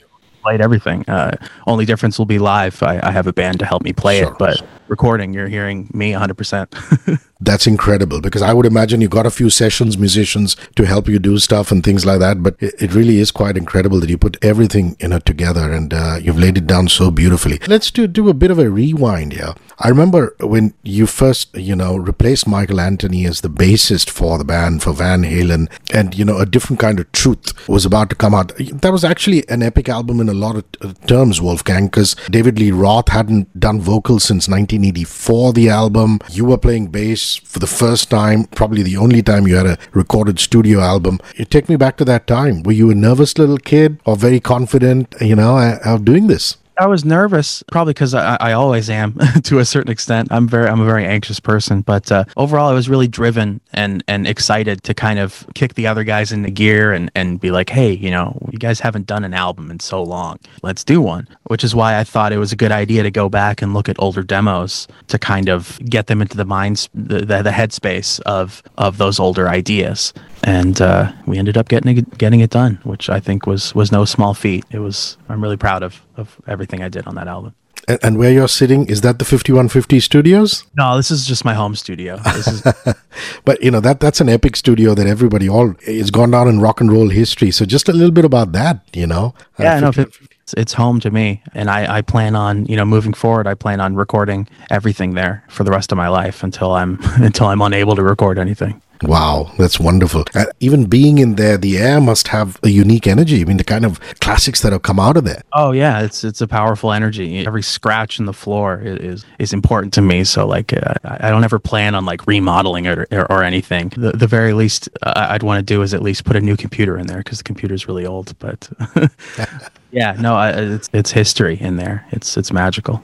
played 0.43 0.61
everything. 0.61 1.03
Uh, 1.09 1.35
only 1.65 1.85
difference 1.85 2.17
will 2.17 2.25
be 2.25 2.39
live. 2.39 2.81
I, 2.83 2.99
I 3.03 3.11
have 3.11 3.27
a 3.27 3.33
band 3.33 3.59
to 3.59 3.65
help 3.65 3.81
me 3.83 3.91
play 3.93 4.19
Sure. 4.19 4.31
it, 4.31 4.37
but 4.37 4.61
recording, 4.89 5.33
you're 5.33 5.47
hearing 5.47 5.89
me 5.93 6.13
100%. 6.13 7.21
That's 7.39 7.67
incredible 7.67 8.19
because 8.19 8.41
I 8.41 8.53
would 8.53 8.65
imagine 8.65 8.99
you 8.99 9.09
got 9.09 9.27
a 9.27 9.31
few 9.31 9.49
sessions 9.49 9.97
musicians 9.97 10.55
to 10.75 10.85
help 10.85 11.07
you 11.07 11.19
do 11.19 11.37
stuff 11.37 11.71
and 11.71 11.83
things 11.83 12.05
like 12.05 12.19
that. 12.19 12.41
But 12.41 12.55
it, 12.59 12.93
really 12.97 13.19
is 13.19 13.31
quite 13.31 13.57
incredible 13.57 13.99
that 13.99 14.09
you 14.09 14.17
put 14.17 14.43
everything 14.43 14.95
in 14.99 15.13
it 15.13 15.25
together 15.25 15.71
and 15.71 15.93
uh, 15.93 16.17
you've 16.19 16.39
laid 16.39 16.57
it 16.57 16.65
down 16.65 16.87
so 16.87 17.11
beautifully. 17.11 17.59
Let's 17.67 17.91
do 17.91 18.07
do 18.07 18.29
a 18.29 18.33
bit 18.33 18.49
of 18.49 18.57
a 18.57 18.69
rewind 18.69 19.33
here. 19.33 19.53
I 19.79 19.89
remember 19.89 20.35
when 20.39 20.73
you 20.81 21.05
first, 21.05 21.55
you 21.55 21.75
know, 21.75 21.95
replaced 21.95 22.47
Michael 22.47 22.79
Anthony 22.79 23.25
as 23.25 23.41
the 23.41 23.49
bassist 23.49 24.09
for 24.09 24.39
the 24.39 24.43
band 24.43 24.81
for 24.81 24.91
Van 24.91 25.21
Halen, 25.21 25.69
and 25.93 26.17
you 26.17 26.25
know, 26.25 26.39
a 26.39 26.45
different 26.47 26.79
kind 26.79 26.99
of 26.99 27.11
truth 27.11 27.53
was 27.69 27.85
about 27.85 28.09
to 28.09 28.15
come 28.15 28.33
out. 28.33 28.53
That 28.57 28.91
was 28.91 29.03
actually 29.03 29.47
an 29.49 29.61
epic 29.61 29.89
album 29.89 30.19
in 30.19 30.29
a 30.29 30.33
lot 30.33 30.55
of 30.55 31.05
terms, 31.05 31.39
Wolfgang, 31.39 31.85
because 31.85 32.15
David 32.31 32.57
Lee 32.57 32.71
Roth 32.71 33.09
hadn't 33.09 33.59
done 33.59 33.79
vocals 33.79 34.23
since 34.23 34.47
1984. 34.77 35.53
The 35.53 35.69
album, 35.69 36.19
you 36.29 36.45
were 36.45 36.57
playing 36.57 36.87
bass 36.87 37.35
for 37.35 37.59
the 37.59 37.67
first 37.67 38.09
time, 38.09 38.45
probably 38.45 38.83
the 38.83 38.97
only 38.97 39.21
time 39.21 39.47
you 39.47 39.55
had 39.55 39.65
a 39.65 39.77
recorded 39.93 40.39
studio 40.39 40.79
album. 40.79 41.19
You 41.35 41.45
take 41.45 41.69
me 41.69 41.75
back 41.75 41.97
to 41.97 42.05
that 42.05 42.27
time. 42.27 42.63
Were 42.63 42.71
you 42.71 42.89
a 42.89 42.95
nervous 42.95 43.37
little 43.37 43.57
kid 43.57 43.99
or 44.05 44.15
very 44.15 44.39
confident, 44.39 45.15
you 45.21 45.35
know, 45.35 45.79
of 45.83 46.05
doing 46.05 46.27
this? 46.27 46.57
I 46.79 46.87
was 46.87 47.03
nervous, 47.03 47.63
probably 47.71 47.93
because 47.93 48.13
I, 48.13 48.37
I 48.39 48.53
always 48.53 48.89
am 48.89 49.13
to 49.43 49.59
a 49.59 49.65
certain 49.65 49.91
extent. 49.91 50.29
I'm 50.31 50.47
very, 50.47 50.67
I'm 50.67 50.79
a 50.79 50.85
very 50.85 51.05
anxious 51.05 51.39
person, 51.39 51.81
but 51.81 52.11
uh, 52.11 52.25
overall, 52.35 52.69
I 52.69 52.73
was 52.73 52.89
really 52.89 53.07
driven 53.07 53.61
and 53.73 54.03
and 54.07 54.27
excited 54.27 54.83
to 54.83 54.93
kind 54.93 55.19
of 55.19 55.45
kick 55.55 55.73
the 55.73 55.87
other 55.87 56.03
guys 56.03 56.31
into 56.31 56.51
gear 56.51 56.91
and 56.91 57.11
and 57.15 57.39
be 57.39 57.51
like, 57.51 57.69
hey, 57.69 57.91
you 57.91 58.11
know, 58.11 58.37
you 58.51 58.59
guys 58.59 58.79
haven't 58.79 59.07
done 59.07 59.23
an 59.23 59.33
album 59.33 59.71
in 59.71 59.79
so 59.79 60.03
long, 60.03 60.39
let's 60.63 60.83
do 60.83 61.01
one. 61.01 61.27
Which 61.45 61.63
is 61.63 61.73
why 61.73 61.97
I 61.97 62.03
thought 62.03 62.31
it 62.31 62.37
was 62.37 62.51
a 62.51 62.55
good 62.57 62.71
idea 62.71 63.03
to 63.03 63.11
go 63.11 63.29
back 63.29 63.61
and 63.61 63.73
look 63.73 63.89
at 63.89 63.95
older 63.99 64.23
demos 64.23 64.87
to 65.07 65.17
kind 65.17 65.49
of 65.49 65.79
get 65.85 66.07
them 66.07 66.21
into 66.21 66.37
the 66.37 66.45
minds, 66.45 66.89
the 66.93 67.19
the, 67.19 67.41
the 67.43 67.51
headspace 67.51 68.19
of 68.21 68.61
of 68.77 68.97
those 68.97 69.19
older 69.19 69.49
ideas. 69.49 70.13
And 70.43 70.79
uh, 70.79 71.11
we 71.25 71.39
ended 71.39 71.57
up 71.57 71.67
getting 71.67 71.97
it, 71.97 72.17
getting 72.17 72.41
it 72.41 72.51
done, 72.51 72.79
which 72.83 73.09
I 73.09 73.19
think 73.19 73.47
was 73.47 73.73
was 73.73 73.91
no 73.91 74.05
small 74.05 74.33
feat. 74.33 74.65
It 74.71 74.79
was. 74.79 75.17
I'm 75.29 75.41
really 75.41 75.57
proud 75.57 75.83
of 75.83 76.01
of 76.17 76.37
everything 76.47 76.83
I 76.83 76.89
did 76.89 77.07
on 77.07 77.15
that 77.15 77.27
album. 77.27 77.53
And, 77.87 77.99
and 78.03 78.17
where 78.17 78.31
you're 78.31 78.47
sitting, 78.47 78.87
is 78.87 79.01
that 79.01 79.19
the 79.19 79.25
5150 79.25 79.99
studios? 79.99 80.65
No, 80.75 80.97
this 80.97 81.09
is 81.09 81.25
just 81.25 81.45
my 81.45 81.53
home 81.53 81.75
studio. 81.75 82.17
This 82.17 82.47
is 82.47 82.63
But 83.45 83.63
you 83.63 83.71
know 83.71 83.79
that 83.79 83.99
that's 83.99 84.21
an 84.21 84.29
epic 84.29 84.55
studio 84.55 84.93
that 84.93 85.07
everybody 85.07 85.47
all 85.49 85.73
it's 85.81 86.11
gone 86.11 86.31
down 86.31 86.47
in 86.47 86.59
rock 86.59 86.81
and 86.81 86.91
roll 86.91 87.09
history. 87.09 87.51
So 87.51 87.65
just 87.65 87.87
a 87.89 87.93
little 87.93 88.11
bit 88.11 88.25
about 88.25 88.51
that, 88.51 88.81
you 88.93 89.07
know. 89.07 89.33
Uh, 89.59 89.63
yeah, 89.63 89.79
no, 89.79 89.91
it's, 89.95 90.53
it's 90.55 90.73
home 90.73 90.99
to 91.01 91.11
me, 91.11 91.41
and 91.53 91.69
I 91.69 91.97
I 91.97 92.01
plan 92.01 92.35
on 92.35 92.65
you 92.65 92.75
know 92.75 92.85
moving 92.85 93.13
forward. 93.13 93.47
I 93.47 93.53
plan 93.53 93.79
on 93.79 93.95
recording 93.95 94.47
everything 94.69 95.13
there 95.13 95.43
for 95.49 95.63
the 95.63 95.71
rest 95.71 95.91
of 95.91 95.97
my 95.97 96.07
life 96.07 96.43
until 96.43 96.73
I'm 96.73 96.99
until 97.23 97.47
I'm 97.47 97.61
unable 97.61 97.95
to 97.95 98.03
record 98.03 98.37
anything. 98.37 98.81
Wow, 99.03 99.51
that's 99.57 99.79
wonderful. 99.79 100.25
Uh, 100.33 100.45
even 100.59 100.85
being 100.85 101.17
in 101.17 101.35
there, 101.35 101.57
the 101.57 101.77
air 101.77 102.01
must 102.01 102.29
have 102.29 102.59
a 102.63 102.69
unique 102.69 103.07
energy. 103.07 103.41
I 103.41 103.45
mean, 103.45 103.57
the 103.57 103.63
kind 103.63 103.85
of 103.85 103.99
classics 104.19 104.61
that 104.61 104.71
have 104.71 104.81
come 104.81 104.99
out 104.99 105.17
of 105.17 105.23
there. 105.23 105.41
Oh 105.53 105.71
yeah, 105.71 106.01
it's 106.01 106.23
it's 106.23 106.41
a 106.41 106.47
powerful 106.47 106.91
energy. 106.91 107.45
Every 107.45 107.63
scratch 107.63 108.19
in 108.19 108.25
the 108.25 108.33
floor 108.33 108.81
is 108.83 109.25
is 109.39 109.53
important 109.53 109.93
to 109.93 110.01
me. 110.01 110.23
So 110.23 110.47
like, 110.47 110.73
uh, 110.73 110.95
I 111.03 111.29
don't 111.29 111.43
ever 111.43 111.59
plan 111.59 111.95
on 111.95 112.05
like 112.05 112.25
remodeling 112.27 112.85
it 112.85 112.97
or, 112.97 113.07
or, 113.11 113.31
or 113.31 113.43
anything. 113.43 113.89
The 113.95 114.11
the 114.11 114.27
very 114.27 114.53
least 114.53 114.89
uh, 115.03 115.27
I'd 115.29 115.43
want 115.43 115.59
to 115.59 115.73
do 115.73 115.81
is 115.81 115.93
at 115.93 116.01
least 116.01 116.25
put 116.25 116.35
a 116.35 116.41
new 116.41 116.57
computer 116.57 116.97
in 116.97 117.07
there 117.07 117.19
because 117.19 117.37
the 117.39 117.43
computer's 117.43 117.87
really 117.87 118.05
old. 118.05 118.37
But 118.39 118.69
yeah, 119.91 120.13
no, 120.13 120.35
I, 120.35 120.51
it's 120.51 120.89
it's 120.93 121.11
history 121.11 121.59
in 121.59 121.77
there. 121.77 122.05
It's 122.11 122.37
it's 122.37 122.51
magical. 122.51 123.03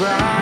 Than 0.00 0.33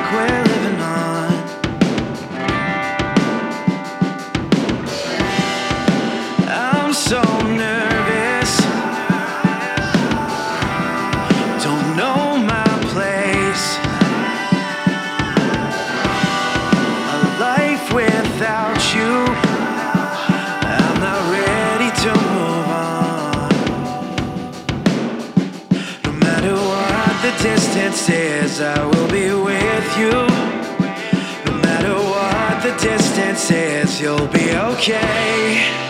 distance 27.93 28.09
is, 28.09 28.61
I 28.63 28.87
will 28.87 29.09
be 29.09 29.35
with 29.35 29.99
you. 29.99 30.13
No 31.45 31.59
matter 31.61 31.95
what 31.95 32.63
the 32.63 32.75
distance 32.83 33.51
is, 33.51 34.01
you'll 34.01 34.29
be 34.29 34.57
okay. 34.57 35.82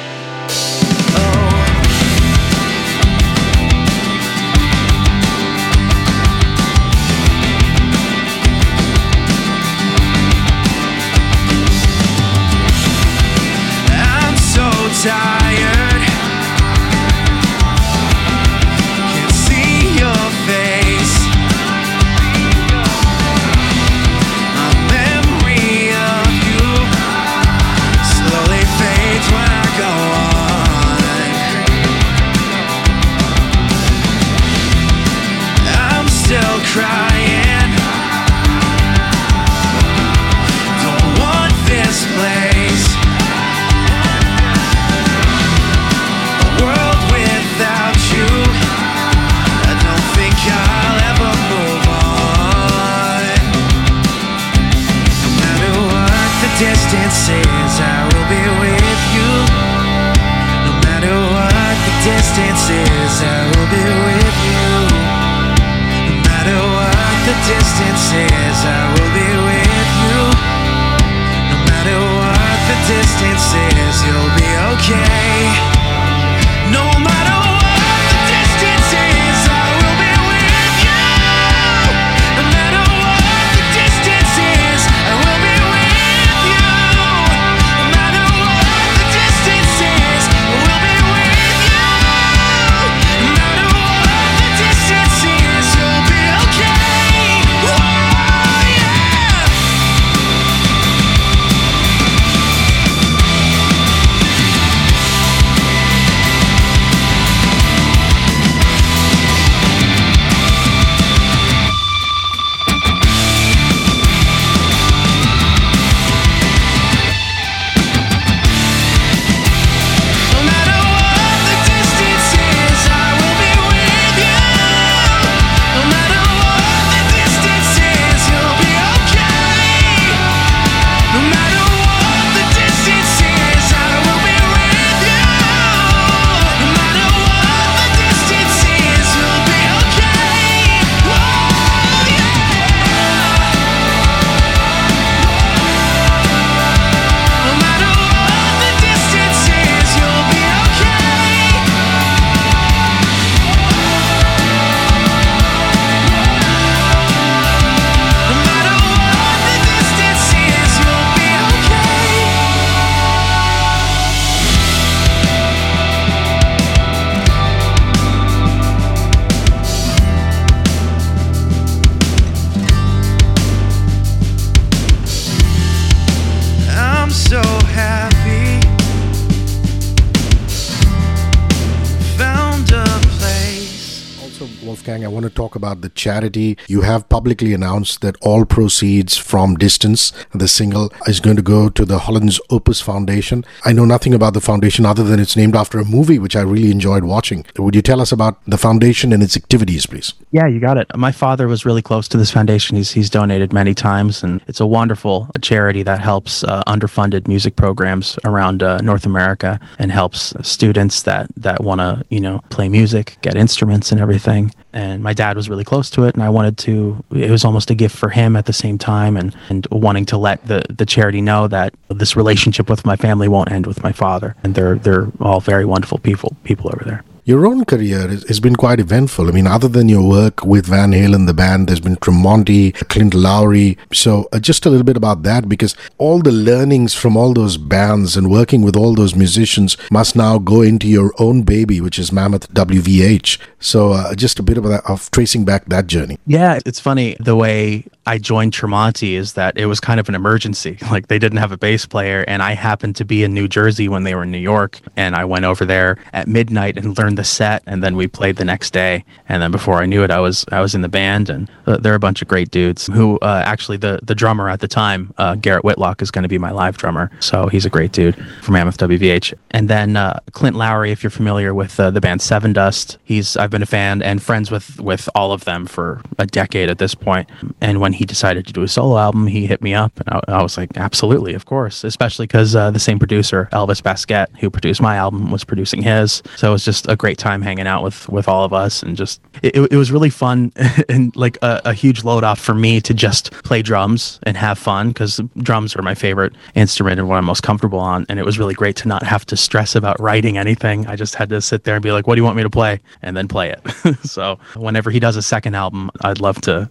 I 185.04 185.08
want 185.08 185.24
to 185.24 185.30
talk 185.30 185.54
about 185.54 185.80
the 185.80 185.88
charity. 185.88 186.56
You 186.68 186.82
have 186.82 187.08
publicly 187.08 187.52
announced 187.52 188.00
that 188.00 188.16
all 188.20 188.44
proceeds 188.44 189.16
from 189.16 189.56
Distance, 189.56 190.12
the 190.32 190.48
single, 190.48 190.92
is 191.06 191.20
going 191.20 191.36
to 191.36 191.42
go 191.42 191.68
to 191.68 191.84
the 191.84 192.00
Holland's 192.00 192.40
Opus 192.50 192.80
Foundation. 192.80 193.44
I 193.64 193.72
know 193.72 193.84
nothing 193.84 194.14
about 194.14 194.34
the 194.34 194.40
foundation 194.40 194.86
other 194.86 195.02
than 195.02 195.20
it's 195.20 195.36
named 195.36 195.56
after 195.56 195.78
a 195.78 195.84
movie 195.84 196.18
which 196.18 196.36
I 196.36 196.40
really 196.42 196.70
enjoyed 196.70 197.04
watching. 197.04 197.44
Would 197.58 197.74
you 197.74 197.82
tell 197.82 198.00
us 198.00 198.12
about 198.12 198.42
the 198.46 198.58
foundation 198.58 199.12
and 199.12 199.22
its 199.22 199.36
activities, 199.36 199.86
please? 199.86 200.14
Yeah, 200.30 200.46
you 200.46 200.60
got 200.60 200.78
it. 200.78 200.86
My 200.96 201.12
father 201.12 201.48
was 201.48 201.64
really 201.64 201.82
close 201.82 202.08
to 202.08 202.18
this 202.18 202.30
foundation. 202.30 202.76
He's 202.76 202.92
he's 202.92 203.10
donated 203.10 203.52
many 203.52 203.74
times, 203.74 204.22
and 204.22 204.40
it's 204.46 204.60
a 204.60 204.66
wonderful 204.66 205.28
charity 205.40 205.82
that 205.82 206.00
helps 206.00 206.44
uh, 206.44 206.62
underfunded 206.66 207.28
music 207.28 207.56
programs 207.56 208.18
around 208.24 208.62
uh, 208.62 208.78
North 208.78 209.06
America 209.06 209.60
and 209.78 209.92
helps 209.92 210.34
students 210.42 211.02
that 211.02 211.30
that 211.36 211.62
want 211.62 211.80
to 211.80 212.04
you 212.08 212.20
know 212.20 212.40
play 212.50 212.68
music, 212.68 213.16
get 213.22 213.36
instruments, 213.36 213.92
and 213.92 214.00
everything. 214.00 214.52
And 214.72 215.02
my 215.02 215.12
dad 215.12 215.36
was 215.36 215.50
really 215.50 215.64
close 215.64 215.90
to 215.90 216.04
it, 216.04 216.14
and 216.14 216.22
I 216.22 216.30
wanted 216.30 216.56
to. 216.58 217.04
It 217.10 217.30
was 217.30 217.44
almost 217.44 217.70
a 217.70 217.74
gift 217.74 217.96
for 217.96 218.08
him 218.08 218.36
at 218.36 218.46
the 218.46 218.52
same 218.52 218.78
time, 218.78 219.16
and 219.16 219.36
and 219.50 219.66
wanting 219.70 220.06
to 220.06 220.16
let 220.16 220.46
the 220.46 220.62
the 220.70 220.86
charity 220.86 221.20
know 221.20 221.46
that 221.48 221.74
this 221.88 222.16
relationship 222.16 222.70
with 222.70 222.86
my 222.86 222.96
family 222.96 223.28
won't 223.28 223.52
end 223.52 223.66
with 223.66 223.82
my 223.82 223.92
father, 223.92 224.34
and 224.42 224.54
they're 224.54 224.76
they're 224.76 225.08
all 225.20 225.40
very 225.40 225.64
wonderful 225.64 225.98
people 225.98 226.36
people 226.44 226.70
over 226.72 226.84
there. 226.84 227.04
Your 227.24 227.46
own 227.46 227.64
career 227.64 228.08
has, 228.08 228.40
been 228.40 228.56
quite 228.56 228.80
eventful. 228.80 229.28
I 229.28 229.30
mean, 229.30 229.46
other 229.46 229.68
than 229.68 229.88
your 229.88 230.02
work 230.08 230.44
with 230.44 230.66
Van 230.66 230.90
Halen, 230.90 231.28
the 231.28 231.32
band, 231.32 231.68
there's 231.68 231.78
been 231.78 231.94
Tremonti, 231.94 232.72
Clint 232.88 233.14
Lowery. 233.14 233.78
So, 233.92 234.28
uh, 234.32 234.40
just 234.40 234.66
a 234.66 234.70
little 234.70 234.84
bit 234.84 234.96
about 234.96 235.22
that 235.22 235.48
because 235.48 235.76
all 235.98 236.18
the 236.18 236.32
learnings 236.32 236.94
from 236.94 237.16
all 237.16 237.32
those 237.32 237.56
bands 237.58 238.16
and 238.16 238.28
working 238.28 238.62
with 238.62 238.74
all 238.74 238.96
those 238.96 239.14
musicians 239.14 239.76
must 239.92 240.16
now 240.16 240.38
go 240.38 240.62
into 240.62 240.88
your 240.88 241.12
own 241.20 241.42
baby, 241.42 241.80
which 241.80 241.96
is 241.96 242.10
Mammoth 242.10 242.52
WVH. 242.52 243.38
So, 243.60 243.92
uh, 243.92 244.16
just 244.16 244.40
a 244.40 244.42
bit 244.42 244.58
of, 244.58 244.64
that, 244.64 244.82
of 244.90 245.08
tracing 245.12 245.44
back 245.44 245.66
that 245.66 245.86
journey. 245.86 246.18
Yeah, 246.26 246.58
it's 246.66 246.80
funny 246.80 247.16
the 247.20 247.36
way 247.36 247.84
I 248.04 248.18
joined 248.18 248.52
Tremonti 248.52 249.12
is 249.12 249.34
that 249.34 249.56
it 249.56 249.66
was 249.66 249.78
kind 249.78 250.00
of 250.00 250.08
an 250.08 250.14
emergency. 250.14 250.78
Like 250.92 251.06
they 251.08 251.18
didn't 251.18 251.38
have 251.38 251.52
a 251.52 251.56
bass 251.56 251.86
player, 251.86 252.22
and 252.28 252.42
I 252.42 252.52
happened 252.52 252.96
to 252.96 253.04
be 253.06 253.24
in 253.24 253.32
New 253.32 253.48
Jersey 253.48 253.88
when 253.88 254.02
they 254.02 254.14
were 254.14 254.24
in 254.24 254.30
New 254.30 254.36
York, 254.36 254.78
and 254.94 255.16
I 255.16 255.24
went 255.24 255.46
over 255.46 255.64
there 255.64 255.96
at 256.12 256.28
midnight 256.28 256.76
and 256.76 256.98
learned 256.98 257.11
the 257.14 257.24
set, 257.24 257.62
and 257.66 257.82
then 257.82 257.96
we 257.96 258.06
played 258.06 258.36
the 258.36 258.44
next 258.44 258.72
day, 258.72 259.04
and 259.28 259.42
then 259.42 259.50
before 259.50 259.82
I 259.82 259.86
knew 259.86 260.02
it, 260.02 260.10
I 260.10 260.20
was 260.20 260.44
I 260.52 260.60
was 260.60 260.74
in 260.74 260.82
the 260.82 260.88
band, 260.88 261.30
and 261.30 261.50
uh, 261.66 261.76
they're 261.78 261.94
a 261.94 262.00
bunch 262.00 262.22
of 262.22 262.28
great 262.28 262.50
dudes. 262.50 262.86
Who 262.86 263.18
uh, 263.20 263.42
actually 263.44 263.76
the 263.78 264.00
the 264.02 264.14
drummer 264.14 264.48
at 264.48 264.60
the 264.60 264.68
time, 264.68 265.12
uh, 265.18 265.34
Garrett 265.36 265.64
Whitlock, 265.64 266.02
is 266.02 266.10
going 266.10 266.22
to 266.22 266.28
be 266.28 266.38
my 266.38 266.50
live 266.50 266.76
drummer, 266.76 267.10
so 267.20 267.48
he's 267.48 267.64
a 267.64 267.70
great 267.70 267.92
dude 267.92 268.16
from 268.42 268.54
Mammoth 268.54 268.78
WVH. 268.78 269.34
And 269.50 269.68
then 269.68 269.96
uh, 269.96 270.20
Clint 270.32 270.56
Lowery, 270.56 270.90
if 270.90 271.02
you're 271.02 271.10
familiar 271.10 271.54
with 271.54 271.78
uh, 271.78 271.90
the 271.90 272.00
band 272.00 272.20
Sevendust, 272.20 272.96
he's 273.04 273.36
I've 273.36 273.50
been 273.50 273.62
a 273.62 273.66
fan 273.66 274.02
and 274.02 274.22
friends 274.22 274.50
with 274.50 274.80
with 274.80 275.08
all 275.14 275.32
of 275.32 275.44
them 275.44 275.66
for 275.66 276.00
a 276.18 276.26
decade 276.26 276.70
at 276.70 276.78
this 276.78 276.94
point. 276.94 277.28
And 277.60 277.80
when 277.80 277.92
he 277.92 278.04
decided 278.04 278.46
to 278.46 278.52
do 278.52 278.62
a 278.62 278.68
solo 278.68 278.98
album, 278.98 279.26
he 279.26 279.46
hit 279.46 279.62
me 279.62 279.74
up, 279.74 279.98
and 280.00 280.08
I, 280.08 280.38
I 280.38 280.42
was 280.42 280.56
like, 280.56 280.76
absolutely, 280.76 281.34
of 281.34 281.46
course. 281.46 281.84
Especially 281.84 282.26
because 282.26 282.54
uh, 282.56 282.70
the 282.70 282.78
same 282.78 282.98
producer, 282.98 283.48
Elvis 283.52 283.82
Baskette, 283.82 284.36
who 284.38 284.50
produced 284.50 284.80
my 284.80 284.96
album, 284.96 285.30
was 285.30 285.44
producing 285.44 285.82
his. 285.82 286.22
So 286.36 286.48
it 286.48 286.52
was 286.52 286.64
just 286.64 286.88
a 286.88 286.96
great 287.02 287.18
time 287.18 287.42
hanging 287.42 287.66
out 287.66 287.82
with 287.82 288.08
with 288.08 288.28
all 288.28 288.44
of 288.44 288.52
us, 288.52 288.80
and 288.80 288.96
just 288.96 289.20
it, 289.42 289.56
it 289.56 289.76
was 289.76 289.90
really 289.90 290.08
fun 290.08 290.52
and 290.88 291.14
like 291.16 291.36
a, 291.42 291.60
a 291.64 291.74
huge 291.74 292.04
load 292.04 292.22
off 292.22 292.38
for 292.38 292.54
me 292.54 292.80
to 292.80 292.94
just 292.94 293.32
play 293.42 293.60
drums 293.60 294.20
and 294.22 294.36
have 294.36 294.56
fun 294.56 294.88
because 294.88 295.20
drums 295.38 295.74
are 295.74 295.82
my 295.82 295.96
favorite 295.96 296.32
instrument 296.54 297.00
and 297.00 297.08
what 297.08 297.16
I'm 297.16 297.24
most 297.24 297.42
comfortable 297.42 297.80
on. 297.80 298.06
And 298.08 298.20
it 298.20 298.24
was 298.24 298.38
really 298.38 298.54
great 298.54 298.76
to 298.76 298.88
not 298.88 299.02
have 299.02 299.26
to 299.26 299.36
stress 299.36 299.74
about 299.74 299.98
writing 300.00 300.38
anything. 300.38 300.86
I 300.86 300.94
just 300.94 301.16
had 301.16 301.28
to 301.30 301.40
sit 301.42 301.64
there 301.64 301.74
and 301.74 301.82
be 301.82 301.90
like, 301.90 302.06
"What 302.06 302.14
do 302.14 302.20
you 302.20 302.24
want 302.24 302.36
me 302.36 302.44
to 302.44 302.50
play?" 302.50 302.78
and 303.02 303.16
then 303.16 303.26
play 303.26 303.50
it. 303.50 303.60
so 304.04 304.38
whenever 304.54 304.92
he 304.92 305.00
does 305.00 305.16
a 305.16 305.22
second 305.22 305.56
album, 305.56 305.90
I'd 306.02 306.20
love 306.20 306.40
to 306.42 306.70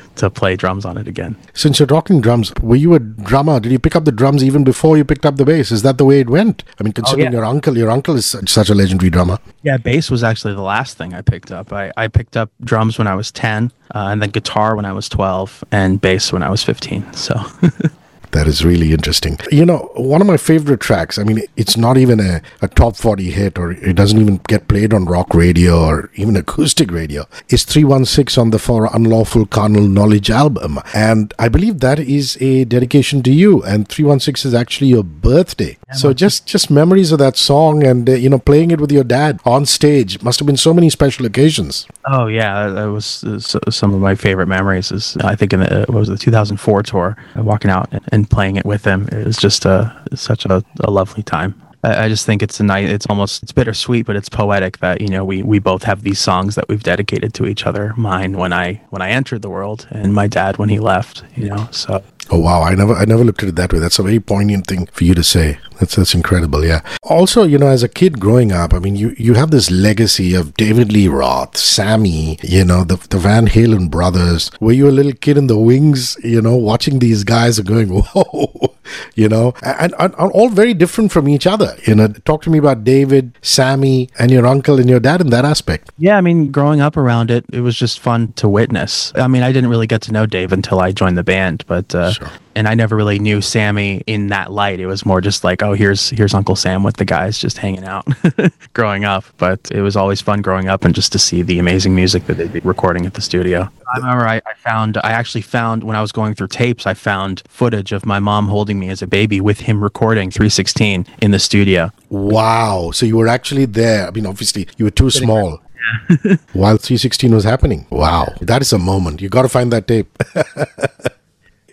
to 0.20 0.30
play 0.30 0.54
drums 0.54 0.84
on 0.84 0.96
it 0.96 1.08
again. 1.08 1.34
Since 1.52 1.80
you're 1.80 1.88
talking 1.88 2.20
drums, 2.20 2.52
were 2.62 2.76
you 2.76 2.94
a 2.94 3.00
drummer? 3.00 3.58
Did 3.58 3.72
you 3.72 3.80
pick 3.80 3.96
up 3.96 4.04
the 4.04 4.12
drums 4.12 4.44
even 4.44 4.62
before 4.62 4.96
you 4.96 5.04
picked 5.04 5.26
up 5.26 5.34
the 5.34 5.44
bass? 5.44 5.72
Is 5.72 5.82
that 5.82 5.98
the 5.98 6.04
way 6.04 6.20
it 6.20 6.30
went? 6.30 6.62
I 6.78 6.84
mean, 6.84 6.92
oh, 6.96 7.00
considering 7.00 7.32
yeah. 7.32 7.38
your 7.38 7.44
uncle, 7.44 7.76
your 7.76 7.90
uncle 7.90 8.14
is 8.14 8.26
such, 8.26 8.48
such 8.48 8.70
a 8.70 8.74
legendary 8.74 9.10
drummer. 9.10 9.38
Yeah, 9.64 9.78
bass 9.78 10.10
was 10.10 10.22
actually 10.22 10.54
the 10.54 10.60
last 10.60 10.98
thing 10.98 11.14
I 11.14 11.22
picked 11.22 11.50
up. 11.50 11.72
I, 11.72 11.90
I 11.96 12.08
picked 12.08 12.36
up 12.36 12.50
drums 12.62 12.98
when 12.98 13.06
I 13.06 13.14
was 13.14 13.32
10, 13.32 13.72
uh, 13.94 14.08
and 14.10 14.20
then 14.20 14.28
guitar 14.28 14.76
when 14.76 14.84
I 14.84 14.92
was 14.92 15.08
12, 15.08 15.64
and 15.72 15.98
bass 15.98 16.32
when 16.32 16.42
I 16.42 16.50
was 16.50 16.62
15. 16.62 17.14
So. 17.14 17.34
That 18.34 18.48
is 18.48 18.64
really 18.64 18.92
interesting. 18.92 19.38
You 19.52 19.64
know, 19.64 19.90
one 19.94 20.20
of 20.20 20.26
my 20.26 20.36
favorite 20.36 20.80
tracks, 20.80 21.18
I 21.18 21.22
mean, 21.22 21.42
it's 21.56 21.76
not 21.76 21.96
even 21.96 22.18
a, 22.18 22.42
a 22.60 22.68
top 22.68 22.96
40 22.96 23.30
hit 23.30 23.58
or 23.58 23.70
it 23.72 23.94
doesn't 23.94 24.20
even 24.20 24.40
get 24.48 24.66
played 24.66 24.92
on 24.92 25.04
rock 25.04 25.32
radio 25.34 25.84
or 25.84 26.10
even 26.16 26.34
acoustic 26.36 26.90
radio, 26.90 27.26
is 27.48 27.64
316 27.64 28.40
on 28.42 28.50
the 28.50 28.58
For 28.58 28.88
Unlawful 28.92 29.46
Carnal 29.46 29.86
Knowledge 29.86 30.30
album. 30.30 30.80
And 30.92 31.32
I 31.38 31.48
believe 31.48 31.78
that 31.80 32.00
is 32.00 32.36
a 32.40 32.64
dedication 32.64 33.22
to 33.22 33.32
you. 33.32 33.62
And 33.62 33.88
316 33.88 34.48
is 34.50 34.54
actually 34.54 34.88
your 34.88 35.04
birthday. 35.04 35.78
so 35.92 36.12
just, 36.12 36.44
just 36.46 36.70
memories 36.70 37.12
of 37.12 37.20
that 37.20 37.36
song 37.36 37.84
and, 37.84 38.08
uh, 38.10 38.14
you 38.14 38.28
know, 38.28 38.40
playing 38.40 38.72
it 38.72 38.80
with 38.80 38.90
your 38.90 39.04
dad 39.04 39.38
on 39.44 39.64
stage 39.64 40.20
must 40.22 40.40
have 40.40 40.46
been 40.46 40.56
so 40.56 40.74
many 40.74 40.90
special 40.90 41.24
occasions. 41.24 41.86
Oh 42.04 42.26
yeah, 42.26 42.68
that 42.68 42.86
was 42.86 43.22
uh, 43.22 43.38
so- 43.38 43.60
some 43.70 43.94
of 43.94 44.00
my 44.00 44.16
favorite 44.16 44.48
memories. 44.48 44.90
Is 44.90 45.16
I 45.18 45.36
think 45.36 45.52
in 45.52 45.60
the 45.60 45.82
uh, 45.82 45.86
what 45.86 46.00
was 46.00 46.08
it, 46.08 46.12
the 46.12 46.18
2004 46.18 46.82
tour, 46.82 47.16
uh, 47.38 47.42
walking 47.42 47.70
out 47.70 47.92
and, 48.10 48.23
playing 48.26 48.56
it 48.56 48.64
with 48.64 48.84
him. 48.84 49.08
It 49.08 49.26
was 49.26 49.36
just 49.36 49.64
a 49.64 49.94
such 50.14 50.46
a, 50.46 50.64
a 50.80 50.90
lovely 50.90 51.22
time. 51.22 51.60
I, 51.84 52.04
I 52.04 52.08
just 52.08 52.26
think 52.26 52.42
it's 52.42 52.58
a 52.60 52.64
night. 52.64 52.88
It's 52.88 53.06
almost 53.06 53.42
it's 53.42 53.52
bittersweet, 53.52 54.06
but 54.06 54.16
it's 54.16 54.28
poetic 54.28 54.78
that 54.78 55.00
you 55.00 55.08
know 55.08 55.24
we 55.24 55.42
we 55.42 55.58
both 55.58 55.84
have 55.84 56.02
these 56.02 56.18
songs 56.18 56.54
that 56.54 56.68
we've 56.68 56.82
dedicated 56.82 57.34
to 57.34 57.46
each 57.46 57.66
other. 57.66 57.94
Mine 57.96 58.36
when 58.36 58.52
I 58.52 58.80
when 58.90 59.02
I 59.02 59.10
entered 59.10 59.42
the 59.42 59.50
world, 59.50 59.86
and 59.90 60.14
my 60.14 60.26
dad 60.26 60.56
when 60.56 60.68
he 60.68 60.78
left. 60.78 61.22
You 61.36 61.50
know, 61.50 61.68
so 61.70 62.02
Oh 62.30 62.38
wow, 62.38 62.62
I 62.62 62.74
never 62.74 62.94
I 62.94 63.04
never 63.04 63.24
looked 63.24 63.42
at 63.42 63.48
it 63.48 63.56
that 63.56 63.72
way. 63.72 63.78
That's 63.78 63.98
a 63.98 64.02
very 64.02 64.20
poignant 64.20 64.66
thing 64.66 64.86
for 64.86 65.04
you 65.04 65.14
to 65.14 65.22
say. 65.22 65.58
That's 65.80 65.96
that's 65.96 66.14
incredible, 66.14 66.64
yeah. 66.64 66.80
Also, 67.02 67.44
you 67.44 67.58
know, 67.58 67.68
as 67.68 67.82
a 67.82 67.88
kid 67.88 68.20
growing 68.20 68.52
up, 68.52 68.72
I 68.72 68.78
mean 68.78 68.96
you 68.96 69.14
you 69.18 69.34
have 69.34 69.50
this 69.50 69.70
legacy 69.70 70.34
of 70.34 70.54
David 70.54 70.92
Lee 70.92 71.08
Roth, 71.08 71.56
Sammy, 71.56 72.38
you 72.42 72.64
know, 72.64 72.84
the 72.84 72.96
the 73.08 73.18
Van 73.18 73.46
Halen 73.46 73.90
brothers. 73.90 74.50
Were 74.60 74.72
you 74.72 74.88
a 74.88 74.96
little 74.98 75.12
kid 75.12 75.36
in 75.36 75.46
the 75.46 75.58
wings, 75.58 76.16
you 76.22 76.40
know, 76.40 76.56
watching 76.56 76.98
these 76.98 77.24
guys 77.24 77.58
and 77.58 77.68
going, 77.68 77.88
Whoa 78.14 78.74
you 79.14 79.28
know, 79.28 79.54
and, 79.62 79.94
and, 79.98 80.14
and 80.18 80.32
all 80.32 80.48
very 80.48 80.74
different 80.74 81.12
from 81.12 81.28
each 81.28 81.46
other. 81.46 81.76
You 81.86 81.94
know, 81.94 82.08
talk 82.08 82.42
to 82.42 82.50
me 82.50 82.58
about 82.58 82.84
David, 82.84 83.36
Sammy, 83.42 84.08
and 84.18 84.30
your 84.30 84.46
uncle 84.46 84.78
and 84.78 84.88
your 84.88 85.00
dad 85.00 85.20
in 85.20 85.30
that 85.30 85.44
aspect. 85.44 85.90
Yeah, 85.98 86.16
I 86.16 86.20
mean, 86.20 86.50
growing 86.50 86.80
up 86.80 86.96
around 86.96 87.30
it, 87.30 87.44
it 87.52 87.60
was 87.60 87.76
just 87.76 88.00
fun 88.00 88.32
to 88.34 88.48
witness. 88.48 89.12
I 89.14 89.26
mean, 89.28 89.42
I 89.42 89.52
didn't 89.52 89.70
really 89.70 89.86
get 89.86 90.02
to 90.02 90.12
know 90.12 90.26
Dave 90.26 90.52
until 90.52 90.80
I 90.80 90.92
joined 90.92 91.16
the 91.16 91.24
band, 91.24 91.64
but 91.66 91.94
uh, 91.94 92.12
sure 92.14 92.30
and 92.54 92.68
I 92.68 92.74
never 92.74 92.96
really 92.96 93.18
knew 93.18 93.40
Sammy 93.40 94.02
in 94.06 94.28
that 94.28 94.52
light. 94.52 94.80
It 94.80 94.86
was 94.86 95.04
more 95.04 95.20
just 95.20 95.44
like, 95.44 95.62
oh, 95.62 95.72
here's 95.72 96.10
here's 96.10 96.34
Uncle 96.34 96.56
Sam 96.56 96.82
with 96.82 96.96
the 96.96 97.04
guys 97.04 97.38
just 97.38 97.58
hanging 97.58 97.84
out 97.84 98.06
growing 98.74 99.04
up. 99.04 99.24
But 99.38 99.70
it 99.70 99.82
was 99.82 99.96
always 99.96 100.20
fun 100.20 100.42
growing 100.42 100.68
up 100.68 100.84
and 100.84 100.94
just 100.94 101.12
to 101.12 101.18
see 101.18 101.42
the 101.42 101.58
amazing 101.58 101.94
music 101.94 102.26
that 102.26 102.34
they'd 102.34 102.52
be 102.52 102.60
recording 102.60 103.06
at 103.06 103.14
the 103.14 103.20
studio. 103.20 103.68
I 103.92 103.98
remember 103.98 104.26
I, 104.26 104.36
I 104.46 104.54
found 104.56 104.98
I 104.98 105.10
actually 105.10 105.42
found 105.42 105.84
when 105.84 105.96
I 105.96 106.00
was 106.00 106.12
going 106.12 106.34
through 106.34 106.48
tapes, 106.48 106.86
I 106.86 106.94
found 106.94 107.42
footage 107.48 107.92
of 107.92 108.06
my 108.06 108.18
mom 108.18 108.48
holding 108.48 108.78
me 108.78 108.88
as 108.88 109.02
a 109.02 109.06
baby 109.06 109.40
with 109.40 109.60
him 109.60 109.82
recording 109.82 110.30
316 110.30 111.06
in 111.20 111.30
the 111.30 111.38
studio. 111.38 111.90
Wow. 112.08 112.90
So 112.92 113.06
you 113.06 113.16
were 113.16 113.28
actually 113.28 113.64
there. 113.66 114.06
I 114.06 114.10
mean, 114.10 114.26
obviously 114.26 114.68
you 114.76 114.84
were 114.84 114.90
too 114.90 115.10
small. 115.10 115.60
While 116.54 116.78
316 116.78 117.34
was 117.34 117.44
happening. 117.44 117.86
Wow. 117.90 118.32
That 118.40 118.62
is 118.62 118.72
a 118.72 118.78
moment. 118.78 119.20
You 119.20 119.28
got 119.28 119.42
to 119.42 119.50
find 119.50 119.70
that 119.72 119.86
tape. 119.86 120.08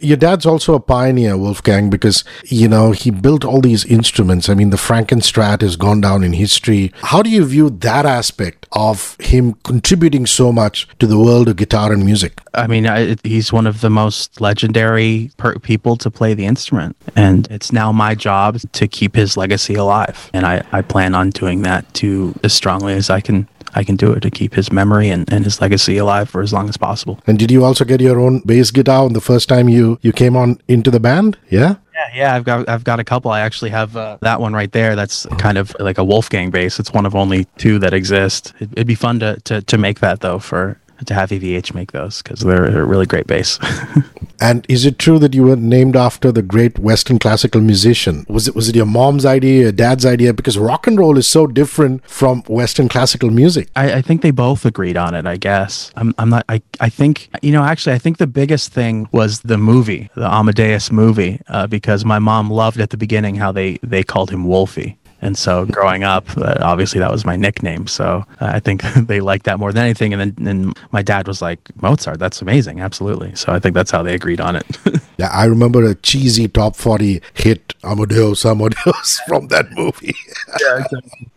your 0.01 0.17
dad's 0.17 0.45
also 0.45 0.73
a 0.73 0.79
pioneer, 0.79 1.37
Wolfgang, 1.37 1.89
because, 1.89 2.23
you 2.45 2.67
know, 2.67 2.91
he 2.91 3.11
built 3.11 3.45
all 3.45 3.61
these 3.61 3.85
instruments. 3.85 4.49
I 4.49 4.53
mean, 4.53 4.69
the 4.69 4.77
Frankenstrat 4.77 5.61
has 5.61 5.75
gone 5.75 6.01
down 6.01 6.23
in 6.23 6.33
history. 6.33 6.91
How 7.01 7.21
do 7.21 7.29
you 7.29 7.45
view 7.45 7.69
that 7.69 8.05
aspect 8.05 8.67
of 8.71 9.15
him 9.19 9.53
contributing 9.63 10.25
so 10.25 10.51
much 10.51 10.87
to 10.99 11.07
the 11.07 11.17
world 11.17 11.47
of 11.47 11.55
guitar 11.55 11.91
and 11.91 12.05
music? 12.05 12.39
I 12.53 12.67
mean, 12.67 12.87
I, 12.87 13.15
he's 13.23 13.53
one 13.53 13.67
of 13.67 13.81
the 13.81 13.89
most 13.89 14.41
legendary 14.41 15.31
per- 15.37 15.59
people 15.59 15.95
to 15.97 16.09
play 16.09 16.33
the 16.33 16.45
instrument. 16.45 16.95
And 17.15 17.47
it's 17.51 17.71
now 17.71 17.91
my 17.91 18.15
job 18.15 18.59
to 18.59 18.87
keep 18.87 19.15
his 19.15 19.37
legacy 19.37 19.75
alive. 19.75 20.29
And 20.33 20.45
I, 20.45 20.63
I 20.71 20.81
plan 20.81 21.15
on 21.15 21.29
doing 21.29 21.61
that 21.63 21.91
to 21.95 22.33
as 22.43 22.53
strongly 22.53 22.93
as 22.93 23.09
I 23.09 23.21
can 23.21 23.47
I 23.73 23.83
can 23.83 23.95
do 23.95 24.11
it 24.13 24.21
to 24.21 24.31
keep 24.31 24.53
his 24.53 24.71
memory 24.71 25.09
and, 25.09 25.31
and 25.31 25.43
his 25.43 25.61
legacy 25.61 25.97
alive 25.97 26.29
for 26.29 26.41
as 26.41 26.53
long 26.53 26.69
as 26.69 26.77
possible. 26.77 27.19
And 27.27 27.37
did 27.37 27.51
you 27.51 27.63
also 27.63 27.85
get 27.85 28.01
your 28.01 28.19
own 28.19 28.39
bass 28.45 28.71
guitar 28.71 29.05
on 29.05 29.13
the 29.13 29.21
first 29.21 29.49
time 29.49 29.69
you 29.69 29.99
you 30.01 30.11
came 30.11 30.35
on 30.35 30.59
into 30.67 30.91
the 30.91 30.99
band? 30.99 31.37
Yeah. 31.49 31.75
Yeah, 31.93 32.07
yeah, 32.15 32.35
I've 32.35 32.43
got 32.43 32.67
I've 32.69 32.83
got 32.83 32.99
a 32.99 33.03
couple. 33.03 33.31
I 33.31 33.41
actually 33.41 33.69
have 33.71 33.95
uh, 33.95 34.17
that 34.21 34.39
one 34.39 34.53
right 34.53 34.71
there. 34.71 34.95
That's 34.95 35.27
kind 35.37 35.57
of 35.57 35.75
like 35.79 35.97
a 35.97 36.03
Wolfgang 36.03 36.49
bass. 36.49 36.79
It's 36.79 36.93
one 36.93 37.05
of 37.05 37.15
only 37.15 37.45
two 37.57 37.77
that 37.79 37.93
exist. 37.93 38.53
It, 38.59 38.75
would 38.75 38.87
be 38.87 38.95
fun 38.95 39.19
to, 39.19 39.39
to 39.41 39.61
to 39.61 39.77
make 39.77 39.99
that 39.99 40.21
though 40.21 40.39
for 40.39 40.79
to 41.05 41.13
have 41.13 41.29
EVH 41.29 41.73
make 41.73 41.91
those 41.91 42.21
because 42.21 42.41
they're 42.41 42.65
a 42.65 42.85
really 42.85 43.05
great 43.05 43.27
bass. 43.27 43.59
and 44.41 44.65
is 44.69 44.85
it 44.85 44.99
true 44.99 45.19
that 45.19 45.33
you 45.33 45.43
were 45.43 45.55
named 45.55 45.95
after 45.95 46.31
the 46.31 46.41
great 46.41 46.79
Western 46.79 47.19
classical 47.19 47.61
musician? 47.61 48.25
Was 48.27 48.47
it 48.47 48.55
was 48.55 48.69
it 48.69 48.75
your 48.75 48.85
mom's 48.85 49.25
idea, 49.25 49.63
your 49.63 49.71
dad's 49.71 50.05
idea? 50.05 50.33
Because 50.33 50.57
rock 50.57 50.87
and 50.87 50.97
roll 50.97 51.17
is 51.17 51.27
so 51.27 51.47
different 51.47 52.07
from 52.07 52.43
Western 52.47 52.89
classical 52.89 53.29
music. 53.29 53.69
I, 53.75 53.93
I 53.95 54.01
think 54.01 54.21
they 54.21 54.31
both 54.31 54.65
agreed 54.65 54.97
on 54.97 55.13
it. 55.13 55.25
I 55.25 55.37
guess 55.37 55.91
I'm 55.95 56.13
I'm 56.17 56.29
not. 56.29 56.45
I 56.49 56.61
I 56.79 56.89
think 56.89 57.29
you 57.41 57.51
know 57.51 57.63
actually 57.63 57.93
I 57.93 57.99
think 57.99 58.17
the 58.17 58.27
biggest 58.27 58.71
thing 58.71 59.07
was 59.11 59.41
the 59.41 59.57
movie, 59.57 60.09
the 60.15 60.31
Amadeus 60.31 60.91
movie, 60.91 61.41
uh, 61.47 61.67
because 61.67 62.05
my 62.05 62.19
mom 62.19 62.49
loved 62.49 62.79
at 62.79 62.89
the 62.89 62.97
beginning 62.97 63.35
how 63.35 63.51
they 63.51 63.77
they 63.83 64.03
called 64.03 64.31
him 64.31 64.45
Wolfie. 64.45 64.97
And 65.21 65.37
so 65.37 65.65
growing 65.65 66.03
up, 66.03 66.25
uh, 66.37 66.55
obviously 66.61 66.99
that 66.99 67.11
was 67.11 67.25
my 67.25 67.35
nickname. 67.35 67.87
So 67.87 68.25
uh, 68.39 68.45
I 68.45 68.59
think 68.59 68.81
they 69.07 69.21
liked 69.21 69.45
that 69.45 69.59
more 69.59 69.71
than 69.71 69.83
anything. 69.83 70.13
And 70.13 70.35
then 70.35 70.47
and 70.47 70.79
my 70.91 71.01
dad 71.01 71.27
was 71.27 71.41
like, 71.41 71.59
Mozart, 71.81 72.19
that's 72.19 72.41
amazing. 72.41 72.79
Absolutely. 72.79 73.35
So 73.35 73.53
I 73.53 73.59
think 73.59 73.75
that's 73.75 73.91
how 73.91 74.03
they 74.03 74.15
agreed 74.15 74.41
on 74.41 74.55
it. 74.55 74.65
yeah, 75.17 75.29
I 75.31 75.45
remember 75.45 75.83
a 75.83 75.95
cheesy 75.95 76.47
top 76.47 76.75
40 76.75 77.21
hit, 77.33 77.73
Amadeus, 77.83 78.45
Amadeus, 78.45 79.21
from 79.27 79.47
that 79.47 79.71
movie. 79.73 80.15
yeah, 80.59 80.83
exactly. 80.83 81.29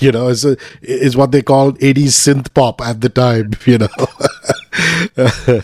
you 0.00 0.12
know, 0.12 0.28
it's, 0.28 0.44
a, 0.44 0.56
it's 0.82 1.16
what 1.16 1.32
they 1.32 1.42
called 1.42 1.78
80s 1.80 2.14
synth 2.14 2.54
pop 2.54 2.80
at 2.80 3.00
the 3.00 3.08
time, 3.08 3.52
you 3.66 3.78
know. 3.78 3.88
uh, 5.16 5.60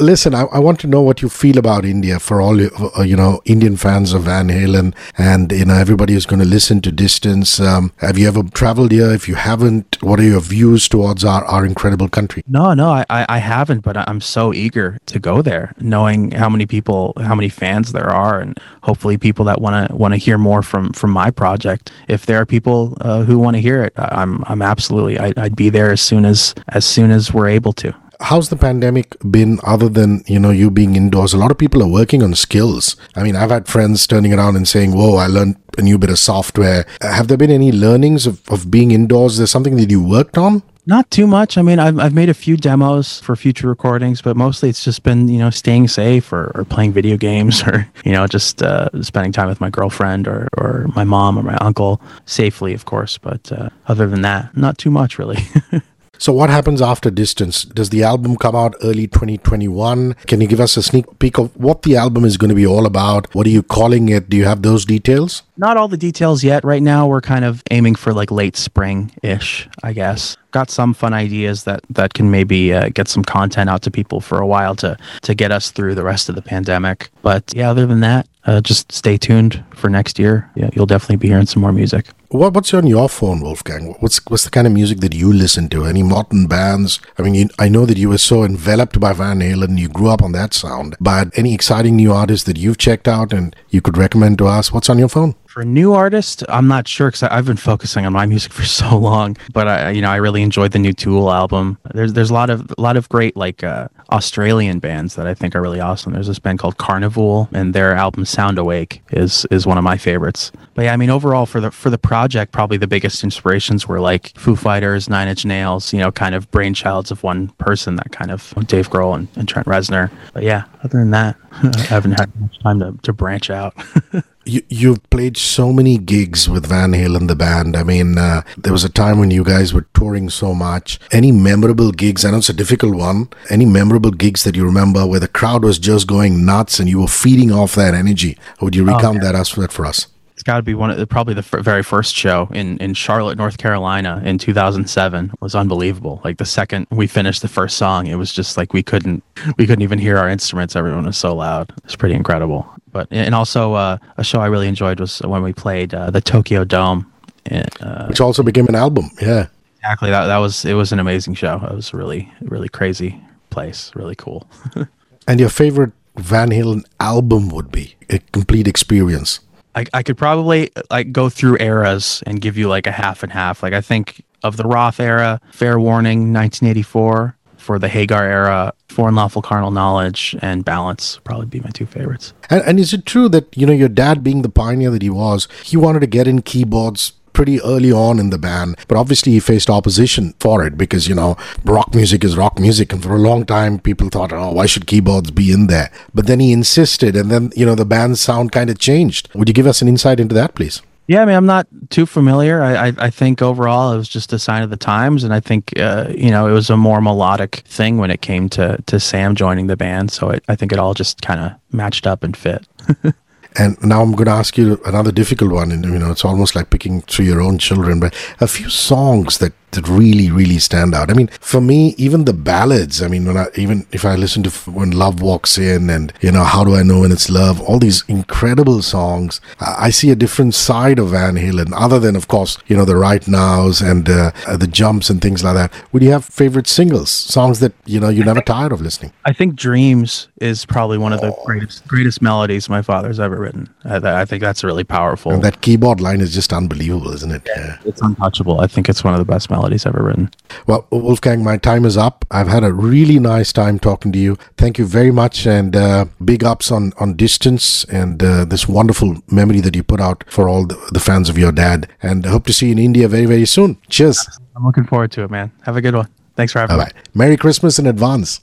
listen, 0.00 0.34
I, 0.34 0.42
I, 0.44 0.58
want 0.58 0.80
to 0.80 0.86
know 0.88 1.02
what 1.02 1.22
you 1.22 1.28
feel 1.28 1.56
about 1.56 1.84
India 1.84 2.18
for 2.18 2.40
all 2.40 2.60
uh, 2.60 3.02
you 3.02 3.14
know 3.14 3.40
Indian 3.44 3.76
fans 3.76 4.12
of 4.12 4.24
Van 4.24 4.48
Halen, 4.48 4.94
and 5.16 5.52
you 5.52 5.64
know 5.64 5.74
everybody 5.74 6.14
who's 6.14 6.26
going 6.26 6.40
to 6.40 6.48
listen 6.48 6.80
to 6.80 6.90
Distance. 6.90 7.60
Um, 7.60 7.92
have 7.98 8.18
you 8.18 8.26
ever 8.26 8.42
traveled 8.42 8.90
here? 8.90 9.12
If 9.12 9.28
you 9.28 9.36
haven't, 9.36 10.02
what 10.02 10.18
are 10.18 10.24
your 10.24 10.40
views 10.40 10.88
towards 10.88 11.24
our, 11.24 11.44
our 11.44 11.64
incredible 11.64 12.08
country? 12.08 12.42
No, 12.48 12.74
no, 12.74 12.90
I, 12.90 13.04
I 13.08 13.38
haven't, 13.38 13.80
but 13.80 13.96
I'm 13.96 14.20
so 14.20 14.52
eager 14.52 14.98
to 15.06 15.20
go 15.20 15.40
there, 15.40 15.72
knowing 15.78 16.32
how 16.32 16.48
many 16.48 16.66
people, 16.66 17.12
how 17.20 17.36
many 17.36 17.48
fans 17.48 17.92
there 17.92 18.10
are, 18.10 18.40
and 18.40 18.58
hopefully 18.82 19.16
people 19.16 19.44
that 19.44 19.60
want 19.60 19.88
to 19.88 19.94
want 19.94 20.12
to 20.12 20.18
hear 20.18 20.38
more 20.38 20.62
from 20.62 20.92
from 20.92 21.10
my 21.12 21.30
project. 21.30 21.92
If 22.08 22.26
there 22.26 22.40
are 22.40 22.46
people 22.46 22.96
uh, 23.00 23.22
who 23.22 23.38
want 23.38 23.54
to 23.56 23.60
hear 23.60 23.84
it, 23.84 23.92
I'm 23.96 24.42
I'm 24.46 24.62
absolutely 24.62 25.20
I, 25.20 25.32
I'd 25.36 25.54
be 25.54 25.70
there 25.70 25.92
as 25.92 26.00
soon 26.00 26.24
as 26.24 26.54
as 26.68 26.84
soon 26.84 27.12
as 27.12 27.32
we're 27.32 27.48
able 27.48 27.72
to 27.74 27.94
how's 28.24 28.48
the 28.48 28.56
pandemic 28.56 29.16
been 29.30 29.58
other 29.64 29.88
than 29.88 30.24
you 30.26 30.40
know 30.40 30.50
you 30.50 30.70
being 30.70 30.96
indoors 30.96 31.34
a 31.34 31.36
lot 31.36 31.50
of 31.50 31.58
people 31.58 31.82
are 31.82 31.88
working 31.88 32.22
on 32.22 32.34
skills 32.34 32.96
i 33.16 33.22
mean 33.22 33.36
i've 33.36 33.50
had 33.50 33.68
friends 33.68 34.06
turning 34.06 34.32
around 34.32 34.56
and 34.56 34.66
saying 34.66 34.96
whoa 34.96 35.16
i 35.16 35.26
learned 35.26 35.56
a 35.76 35.82
new 35.82 35.98
bit 35.98 36.08
of 36.08 36.18
software 36.18 36.86
have 37.02 37.28
there 37.28 37.36
been 37.36 37.50
any 37.50 37.70
learnings 37.70 38.26
of, 38.26 38.40
of 38.48 38.70
being 38.70 38.92
indoors 38.92 39.36
there's 39.36 39.50
something 39.50 39.76
that 39.76 39.90
you 39.90 40.02
worked 40.02 40.38
on 40.38 40.62
not 40.86 41.10
too 41.10 41.26
much. 41.26 41.56
I 41.56 41.62
mean, 41.62 41.78
I've, 41.78 41.98
I've 41.98 42.12
made 42.12 42.28
a 42.28 42.34
few 42.34 42.58
demos 42.58 43.18
for 43.20 43.36
future 43.36 43.68
recordings, 43.68 44.20
but 44.20 44.36
mostly 44.36 44.68
it's 44.68 44.84
just 44.84 45.02
been, 45.02 45.28
you 45.28 45.38
know, 45.38 45.48
staying 45.48 45.88
safe 45.88 46.30
or, 46.30 46.52
or 46.54 46.66
playing 46.66 46.92
video 46.92 47.16
games 47.16 47.62
or, 47.66 47.88
you 48.04 48.12
know, 48.12 48.26
just 48.26 48.62
uh, 48.62 48.90
spending 49.00 49.32
time 49.32 49.48
with 49.48 49.62
my 49.62 49.70
girlfriend 49.70 50.28
or, 50.28 50.46
or 50.58 50.86
my 50.94 51.02
mom 51.02 51.38
or 51.38 51.42
my 51.42 51.56
uncle 51.62 52.02
safely, 52.26 52.74
of 52.74 52.84
course. 52.84 53.16
But 53.16 53.50
uh, 53.50 53.70
other 53.86 54.06
than 54.06 54.20
that, 54.22 54.54
not 54.54 54.76
too 54.76 54.90
much 54.90 55.18
really. 55.18 55.38
So, 56.24 56.32
what 56.32 56.48
happens 56.48 56.80
after 56.80 57.10
Distance? 57.10 57.64
Does 57.64 57.90
the 57.90 58.02
album 58.02 58.36
come 58.36 58.56
out 58.56 58.74
early 58.82 59.06
2021? 59.06 60.14
Can 60.26 60.40
you 60.40 60.46
give 60.46 60.58
us 60.58 60.74
a 60.78 60.82
sneak 60.82 61.18
peek 61.18 61.36
of 61.36 61.54
what 61.54 61.82
the 61.82 61.96
album 61.96 62.24
is 62.24 62.38
going 62.38 62.48
to 62.48 62.54
be 62.54 62.66
all 62.66 62.86
about? 62.86 63.34
What 63.34 63.46
are 63.46 63.50
you 63.50 63.62
calling 63.62 64.08
it? 64.08 64.30
Do 64.30 64.38
you 64.38 64.46
have 64.46 64.62
those 64.62 64.86
details? 64.86 65.42
Not 65.58 65.76
all 65.76 65.86
the 65.86 65.98
details 65.98 66.42
yet. 66.42 66.64
Right 66.64 66.82
now, 66.82 67.06
we're 67.06 67.20
kind 67.20 67.44
of 67.44 67.62
aiming 67.70 67.96
for 67.96 68.14
like 68.14 68.30
late 68.30 68.56
spring 68.56 69.12
ish, 69.22 69.68
I 69.82 69.92
guess. 69.92 70.38
Got 70.50 70.70
some 70.70 70.94
fun 70.94 71.12
ideas 71.12 71.64
that 71.64 71.82
that 71.90 72.14
can 72.14 72.30
maybe 72.30 72.72
uh, 72.72 72.88
get 72.88 73.06
some 73.08 73.22
content 73.22 73.68
out 73.68 73.82
to 73.82 73.90
people 73.90 74.22
for 74.22 74.38
a 74.38 74.46
while 74.46 74.74
to 74.76 74.96
to 75.22 75.34
get 75.34 75.52
us 75.52 75.72
through 75.72 75.94
the 75.94 76.04
rest 76.04 76.30
of 76.30 76.36
the 76.36 76.42
pandemic. 76.42 77.10
But 77.20 77.52
yeah, 77.54 77.68
other 77.68 77.84
than 77.84 78.00
that, 78.00 78.26
uh, 78.46 78.62
just 78.62 78.92
stay 78.92 79.18
tuned 79.18 79.62
for 79.76 79.88
next 79.88 80.18
year. 80.18 80.50
Yeah, 80.54 80.70
you'll 80.74 80.86
definitely 80.86 81.16
be 81.16 81.28
hearing 81.28 81.46
some 81.46 81.62
more 81.62 81.72
music. 81.72 82.06
What, 82.34 82.52
what's 82.54 82.74
on 82.74 82.88
your 82.88 83.08
phone, 83.08 83.40
Wolfgang? 83.42 83.94
What's 84.00 84.18
what's 84.26 84.44
the 84.44 84.50
kind 84.50 84.66
of 84.66 84.72
music 84.72 84.98
that 85.00 85.14
you 85.14 85.32
listen 85.32 85.68
to? 85.68 85.84
Any 85.84 86.02
modern 86.02 86.46
bands? 86.48 86.98
I 87.16 87.22
mean, 87.22 87.34
you, 87.34 87.48
I 87.60 87.68
know 87.68 87.86
that 87.86 87.96
you 87.96 88.08
were 88.08 88.18
so 88.18 88.42
enveloped 88.42 88.98
by 88.98 89.12
Van 89.12 89.38
Halen, 89.38 89.78
you 89.78 89.88
grew 89.88 90.08
up 90.08 90.22
on 90.22 90.32
that 90.32 90.52
sound. 90.52 90.96
But 91.00 91.28
any 91.38 91.54
exciting 91.54 91.94
new 91.94 92.12
artists 92.12 92.44
that 92.46 92.56
you've 92.58 92.78
checked 92.78 93.06
out 93.06 93.32
and 93.32 93.54
you 93.70 93.80
could 93.80 93.96
recommend 93.96 94.38
to 94.38 94.46
us? 94.46 94.72
What's 94.72 94.90
on 94.90 94.98
your 94.98 95.08
phone? 95.08 95.36
For 95.46 95.60
a 95.60 95.64
new 95.64 95.92
artists, 95.92 96.42
I'm 96.48 96.66
not 96.66 96.88
sure 96.88 97.06
because 97.06 97.22
I've 97.22 97.46
been 97.46 97.56
focusing 97.56 98.04
on 98.04 98.12
my 98.12 98.26
music 98.34 98.52
for 98.52 98.64
so 98.64 98.98
long. 98.98 99.36
But 99.52 99.68
I, 99.68 99.90
you 99.90 100.02
know, 100.02 100.10
I 100.10 100.16
really 100.16 100.42
enjoyed 100.42 100.72
the 100.72 100.80
new 100.80 100.92
Tool 100.92 101.30
album. 101.30 101.78
There's 101.94 102.14
there's 102.14 102.30
a 102.30 102.34
lot 102.34 102.50
of 102.50 102.72
a 102.76 102.80
lot 102.80 102.96
of 102.96 103.08
great 103.08 103.36
like 103.36 103.62
uh, 103.62 103.86
Australian 104.10 104.80
bands 104.80 105.14
that 105.14 105.28
I 105.28 105.34
think 105.34 105.54
are 105.54 105.62
really 105.62 105.78
awesome. 105.78 106.12
There's 106.12 106.26
this 106.26 106.40
band 106.40 106.58
called 106.58 106.76
Karnivool, 106.78 107.48
and 107.52 107.72
their 107.72 107.94
album 107.94 108.24
Sound 108.24 108.58
Awake 108.58 109.02
is 109.12 109.46
is 109.52 109.63
one 109.66 109.78
of 109.78 109.84
my 109.84 109.96
favorites. 109.96 110.52
But 110.74 110.86
yeah, 110.86 110.92
I 110.92 110.96
mean, 110.96 111.10
overall 111.10 111.46
for 111.46 111.60
the 111.60 111.70
for 111.70 111.90
the 111.90 111.98
project, 111.98 112.52
probably 112.52 112.76
the 112.76 112.86
biggest 112.86 113.22
inspirations 113.22 113.86
were 113.86 114.00
like 114.00 114.36
Foo 114.36 114.56
Fighters, 114.56 115.08
Nine 115.08 115.28
Inch 115.28 115.44
Nails. 115.44 115.92
You 115.92 116.00
know, 116.00 116.10
kind 116.12 116.34
of 116.34 116.50
brainchilds 116.50 117.10
of 117.10 117.22
one 117.22 117.48
person. 117.58 117.96
That 117.96 118.12
kind 118.12 118.30
of 118.30 118.54
Dave 118.66 118.90
Grohl 118.90 119.14
and, 119.14 119.28
and 119.36 119.48
Trent 119.48 119.68
Reznor. 119.68 120.10
But 120.32 120.42
yeah, 120.42 120.64
other 120.82 120.98
than 120.98 121.10
that, 121.10 121.36
I 121.52 121.80
haven't 121.80 122.18
had 122.18 122.38
much 122.40 122.58
time 122.60 122.80
to 122.80 122.96
to 123.02 123.12
branch 123.12 123.50
out. 123.50 123.74
you, 124.46 124.62
you've 124.68 125.02
played 125.10 125.36
so 125.36 125.72
many 125.72 125.98
gigs 125.98 126.48
with 126.48 126.66
Van 126.66 126.92
Halen, 126.92 127.28
the 127.28 127.36
band. 127.36 127.76
I 127.76 127.82
mean, 127.82 128.18
uh, 128.18 128.42
there 128.56 128.72
was 128.72 128.84
a 128.84 128.88
time 128.88 129.18
when 129.18 129.30
you 129.30 129.44
guys 129.44 129.72
were 129.72 129.86
touring 129.94 130.30
so 130.30 130.54
much. 130.54 130.98
Any 131.12 131.32
memorable 131.32 131.92
gigs? 131.92 132.24
I 132.24 132.30
know 132.30 132.38
it's 132.38 132.48
a 132.48 132.54
difficult 132.54 132.96
one. 132.96 133.28
Any 133.50 133.66
memorable 133.66 134.10
gigs 134.10 134.44
that 134.44 134.56
you 134.56 134.64
remember 134.64 135.06
where 135.06 135.20
the 135.20 135.28
crowd 135.28 135.64
was 135.64 135.78
just 135.78 136.06
going 136.06 136.44
nuts 136.44 136.78
and 136.78 136.88
you 136.88 137.00
were 137.00 137.08
feeding 137.08 137.52
off 137.52 137.74
that 137.74 137.94
energy? 137.94 138.38
Would 138.60 138.76
you 138.76 138.84
recount 138.84 139.18
oh, 139.18 139.32
that 139.32 139.32
that 139.32 139.72
for 139.72 139.86
us? 139.86 140.06
It's 140.34 140.42
got 140.42 140.56
to 140.56 140.62
be 140.62 140.74
one 140.74 140.90
of 140.90 140.98
the, 140.98 141.06
probably 141.06 141.34
the 141.34 141.46
f- 141.48 141.64
very 141.64 141.84
first 141.84 142.14
show 142.14 142.48
in 142.52 142.76
in 142.78 142.94
Charlotte, 142.94 143.38
North 143.38 143.56
Carolina, 143.56 144.20
in 144.24 144.36
2007 144.36 145.32
was 145.40 145.54
unbelievable. 145.54 146.20
Like 146.24 146.38
the 146.38 146.44
second 146.44 146.88
we 146.90 147.06
finished 147.06 147.40
the 147.40 147.48
first 147.48 147.76
song, 147.76 148.08
it 148.08 148.16
was 148.16 148.32
just 148.32 148.56
like 148.56 148.72
we 148.72 148.82
couldn't 148.82 149.22
we 149.58 149.66
couldn't 149.66 149.82
even 149.82 150.00
hear 150.00 150.18
our 150.18 150.28
instruments. 150.28 150.74
Everyone 150.74 151.06
was 151.06 151.16
so 151.16 151.36
loud. 151.36 151.72
It's 151.84 151.94
pretty 151.94 152.16
incredible. 152.16 152.68
But 152.94 153.08
and 153.10 153.34
also 153.34 153.74
uh, 153.74 153.98
a 154.16 154.24
show 154.24 154.40
I 154.40 154.46
really 154.46 154.68
enjoyed 154.68 155.00
was 155.00 155.18
when 155.18 155.42
we 155.42 155.52
played 155.52 155.92
uh, 155.92 156.10
the 156.10 156.20
Tokyo 156.20 156.64
Dome. 156.64 157.12
Uh, 157.50 158.06
Which 158.06 158.22
also 158.22 158.42
became 158.42 158.66
an 158.68 158.76
album. 158.76 159.10
Yeah. 159.20 159.48
Exactly. 159.78 160.10
That 160.10 160.26
that 160.26 160.38
was 160.38 160.64
it 160.64 160.74
was 160.74 160.92
an 160.92 161.00
amazing 161.00 161.34
show. 161.34 161.60
It 161.70 161.74
was 161.74 161.92
really 161.92 162.32
really 162.40 162.68
crazy 162.70 163.20
place. 163.50 163.90
Really 163.94 164.14
cool. 164.14 164.48
and 165.28 165.40
your 165.40 165.50
favorite 165.50 165.92
Van 166.16 166.50
Halen 166.50 166.84
album 167.00 167.48
would 167.48 167.70
be 167.72 167.96
a 168.08 168.20
complete 168.32 168.68
experience. 168.68 169.40
I, 169.74 169.86
I 169.92 170.02
could 170.04 170.16
probably 170.16 170.70
like 170.88 171.10
go 171.10 171.28
through 171.28 171.56
eras 171.58 172.22
and 172.26 172.40
give 172.40 172.56
you 172.56 172.68
like 172.68 172.86
a 172.86 172.92
half 172.92 173.24
and 173.24 173.32
half. 173.32 173.62
Like 173.62 173.72
I 173.72 173.80
think 173.80 174.24
of 174.44 174.56
the 174.56 174.64
Roth 174.64 175.00
era, 175.00 175.40
Fair 175.52 175.80
Warning, 175.80 176.32
1984. 176.32 177.36
For 177.64 177.78
the 177.78 177.88
Hagar 177.88 178.26
era, 178.28 178.74
For 178.90 179.08
Unlawful 179.08 179.40
Carnal 179.40 179.70
Knowledge 179.70 180.36
and 180.42 180.66
Balance 180.66 181.18
probably 181.24 181.46
be 181.46 181.60
my 181.60 181.70
two 181.70 181.86
favorites. 181.86 182.34
And, 182.50 182.62
and 182.66 182.78
is 182.78 182.92
it 182.92 183.06
true 183.06 183.30
that 183.30 183.56
you 183.56 183.66
know 183.66 183.72
your 183.72 183.88
dad, 183.88 184.22
being 184.22 184.42
the 184.42 184.50
pioneer 184.50 184.90
that 184.90 185.00
he 185.00 185.08
was, 185.08 185.48
he 185.62 185.78
wanted 185.78 186.00
to 186.00 186.06
get 186.06 186.28
in 186.28 186.42
keyboards 186.42 187.12
pretty 187.32 187.62
early 187.62 187.90
on 187.90 188.18
in 188.18 188.28
the 188.28 188.36
band, 188.36 188.76
but 188.86 188.98
obviously 188.98 189.32
he 189.32 189.40
faced 189.40 189.70
opposition 189.70 190.34
for 190.40 190.64
it 190.66 190.76
because, 190.76 191.08
you 191.08 191.14
know, 191.14 191.38
rock 191.64 191.94
music 191.94 192.22
is 192.22 192.36
rock 192.36 192.58
music. 192.60 192.92
And 192.92 193.02
for 193.02 193.16
a 193.16 193.18
long 193.18 193.46
time, 193.46 193.78
people 193.78 194.10
thought, 194.10 194.32
oh, 194.32 194.52
why 194.52 194.66
should 194.66 194.86
keyboards 194.86 195.30
be 195.30 195.50
in 195.50 195.66
there? 195.66 195.90
But 196.12 196.26
then 196.26 196.40
he 196.40 196.52
insisted, 196.52 197.16
and 197.16 197.30
then, 197.30 197.50
you 197.56 197.64
know, 197.64 197.74
the 197.74 197.86
band's 197.86 198.20
sound 198.20 198.52
kind 198.52 198.68
of 198.68 198.78
changed. 198.78 199.30
Would 199.34 199.48
you 199.48 199.54
give 199.54 199.66
us 199.66 199.80
an 199.80 199.88
insight 199.88 200.20
into 200.20 200.34
that, 200.34 200.54
please? 200.54 200.82
Yeah, 201.06 201.22
I 201.22 201.26
mean, 201.26 201.36
I'm 201.36 201.46
not 201.46 201.66
too 201.90 202.06
familiar. 202.06 202.62
I, 202.62 202.88
I, 202.88 202.92
I, 202.96 203.10
think 203.10 203.42
overall 203.42 203.92
it 203.92 203.98
was 203.98 204.08
just 204.08 204.32
a 204.32 204.38
sign 204.38 204.62
of 204.62 204.70
the 204.70 204.76
times, 204.76 205.22
and 205.22 205.34
I 205.34 205.40
think 205.40 205.78
uh, 205.78 206.10
you 206.16 206.30
know 206.30 206.46
it 206.48 206.52
was 206.52 206.70
a 206.70 206.78
more 206.78 207.02
melodic 207.02 207.56
thing 207.66 207.98
when 207.98 208.10
it 208.10 208.22
came 208.22 208.48
to 208.50 208.82
to 208.86 208.98
Sam 208.98 209.34
joining 209.34 209.66
the 209.66 209.76
band. 209.76 210.10
So 210.12 210.30
it, 210.30 210.44
I 210.48 210.56
think 210.56 210.72
it 210.72 210.78
all 210.78 210.94
just 210.94 211.20
kind 211.20 211.40
of 211.40 211.52
matched 211.72 212.06
up 212.06 212.22
and 212.22 212.34
fit. 212.36 212.66
And 213.56 213.80
now 213.82 214.02
I'm 214.02 214.12
going 214.12 214.26
to 214.26 214.32
ask 214.32 214.58
you 214.58 214.80
another 214.84 215.12
difficult 215.12 215.52
one. 215.52 215.70
And, 215.70 215.84
you 215.84 215.98
know, 215.98 216.10
it's 216.10 216.24
almost 216.24 216.56
like 216.56 216.70
picking 216.70 217.02
through 217.02 217.26
your 217.26 217.40
own 217.40 217.58
children, 217.58 218.00
but 218.00 218.12
a 218.40 218.48
few 218.48 218.68
songs 218.68 219.38
that 219.38 219.52
that 219.74 219.88
really 219.88 220.30
really 220.30 220.58
stand 220.58 220.94
out. 220.94 221.10
I 221.10 221.14
mean, 221.14 221.28
for 221.40 221.60
me, 221.60 221.94
even 221.98 222.24
the 222.24 222.32
ballads. 222.32 223.02
I 223.02 223.08
mean, 223.08 223.24
when 223.26 223.36
I 223.36 223.46
even 223.56 223.86
if 223.92 224.04
I 224.04 224.14
listen 224.16 224.42
to 224.44 224.50
when 224.70 224.90
Love 224.90 225.22
Walks 225.22 225.58
In 225.58 225.90
and 225.90 226.12
you 226.20 226.32
know 226.32 226.44
How 226.44 226.64
Do 226.64 226.74
I 226.74 226.82
Know 226.82 227.00
When 227.00 227.12
It's 227.12 227.30
Love, 227.30 227.60
all 227.60 227.78
these 227.78 228.04
incredible 228.08 228.82
songs, 228.82 229.40
I 229.60 229.90
see 229.90 230.10
a 230.10 230.16
different 230.16 230.54
side 230.54 230.98
of 230.98 231.08
Van 231.08 231.36
Halen, 231.36 231.72
other 231.76 231.98
than 231.98 232.16
of 232.16 232.28
course 232.28 232.58
you 232.66 232.76
know 232.76 232.84
the 232.84 232.96
Right 232.96 233.26
Nows 233.26 233.80
and 233.80 234.08
uh, 234.08 234.30
the 234.56 234.66
jumps 234.66 235.10
and 235.10 235.20
things 235.20 235.44
like 235.44 235.54
that. 235.54 235.72
Would 235.92 236.02
you 236.02 236.12
have 236.12 236.24
favorite 236.24 236.66
singles, 236.66 237.10
songs 237.10 237.60
that 237.60 237.72
you 237.86 238.00
know 238.00 238.08
you're 238.08 238.24
never 238.24 238.40
tired 238.40 238.72
of 238.72 238.80
listening? 238.80 239.12
I 239.24 239.32
think 239.32 239.56
Dreams 239.56 240.28
is 240.40 240.64
probably 240.66 240.98
one 240.98 241.12
of 241.12 241.20
the 241.20 241.34
oh. 241.34 241.42
greatest 241.44 241.86
greatest 241.86 242.22
melodies 242.22 242.68
my 242.68 242.82
father's 242.82 243.20
ever 243.20 243.38
written. 243.38 243.72
I, 243.84 244.22
I 244.22 244.24
think 244.24 244.42
that's 244.42 244.62
really 244.64 244.84
powerful. 244.84 245.32
And 245.32 245.42
that 245.42 245.60
keyboard 245.60 246.00
line 246.00 246.20
is 246.20 246.34
just 246.34 246.52
unbelievable, 246.52 247.12
isn't 247.12 247.32
it? 247.32 247.42
Yeah. 247.46 247.78
It's 247.84 248.02
untouchable. 248.02 248.60
I 248.60 248.66
think 248.66 248.88
it's 248.88 249.02
one 249.02 249.14
of 249.14 249.18
the 249.18 249.24
best 249.24 249.50
melodies 249.50 249.63
melodies 249.64 249.86
ever 249.86 250.02
written. 250.02 250.30
Well, 250.66 250.86
Wolfgang, 250.90 251.42
my 251.42 251.56
time 251.56 251.84
is 251.86 251.96
up. 251.96 252.24
I've 252.30 252.48
had 252.48 252.64
a 252.64 252.72
really 252.72 253.18
nice 253.18 253.52
time 253.52 253.78
talking 253.78 254.12
to 254.12 254.18
you. 254.18 254.36
Thank 254.58 254.78
you 254.78 254.84
very 254.84 255.10
much, 255.10 255.46
and 255.46 255.74
uh, 255.74 256.04
big 256.22 256.44
ups 256.44 256.70
on 256.70 256.92
on 257.00 257.16
distance 257.16 257.84
and 257.84 258.22
uh, 258.22 258.44
this 258.44 258.68
wonderful 258.68 259.16
memory 259.30 259.60
that 259.60 259.74
you 259.74 259.82
put 259.82 260.00
out 260.00 260.24
for 260.28 260.48
all 260.48 260.66
the, 260.66 260.76
the 260.92 261.00
fans 261.00 261.28
of 261.30 261.38
your 261.38 261.52
dad. 261.52 261.88
And 262.02 262.26
I 262.26 262.30
hope 262.30 262.44
to 262.46 262.52
see 262.52 262.66
you 262.66 262.72
in 262.72 262.78
India 262.78 263.08
very 263.08 263.26
very 263.26 263.46
soon. 263.46 263.76
Cheers. 263.88 264.18
I'm 264.54 264.64
looking 264.64 264.86
forward 264.86 265.12
to 265.12 265.24
it, 265.24 265.30
man. 265.30 265.50
Have 265.62 265.76
a 265.76 265.80
good 265.80 265.94
one. 265.94 266.08
Thanks 266.36 266.52
for 266.52 266.58
having 266.60 266.72
All 266.74 266.78
me. 266.78 266.84
Right. 266.84 266.94
Merry 267.14 267.36
Christmas 267.36 267.78
in 267.78 267.86
advance. 267.86 268.40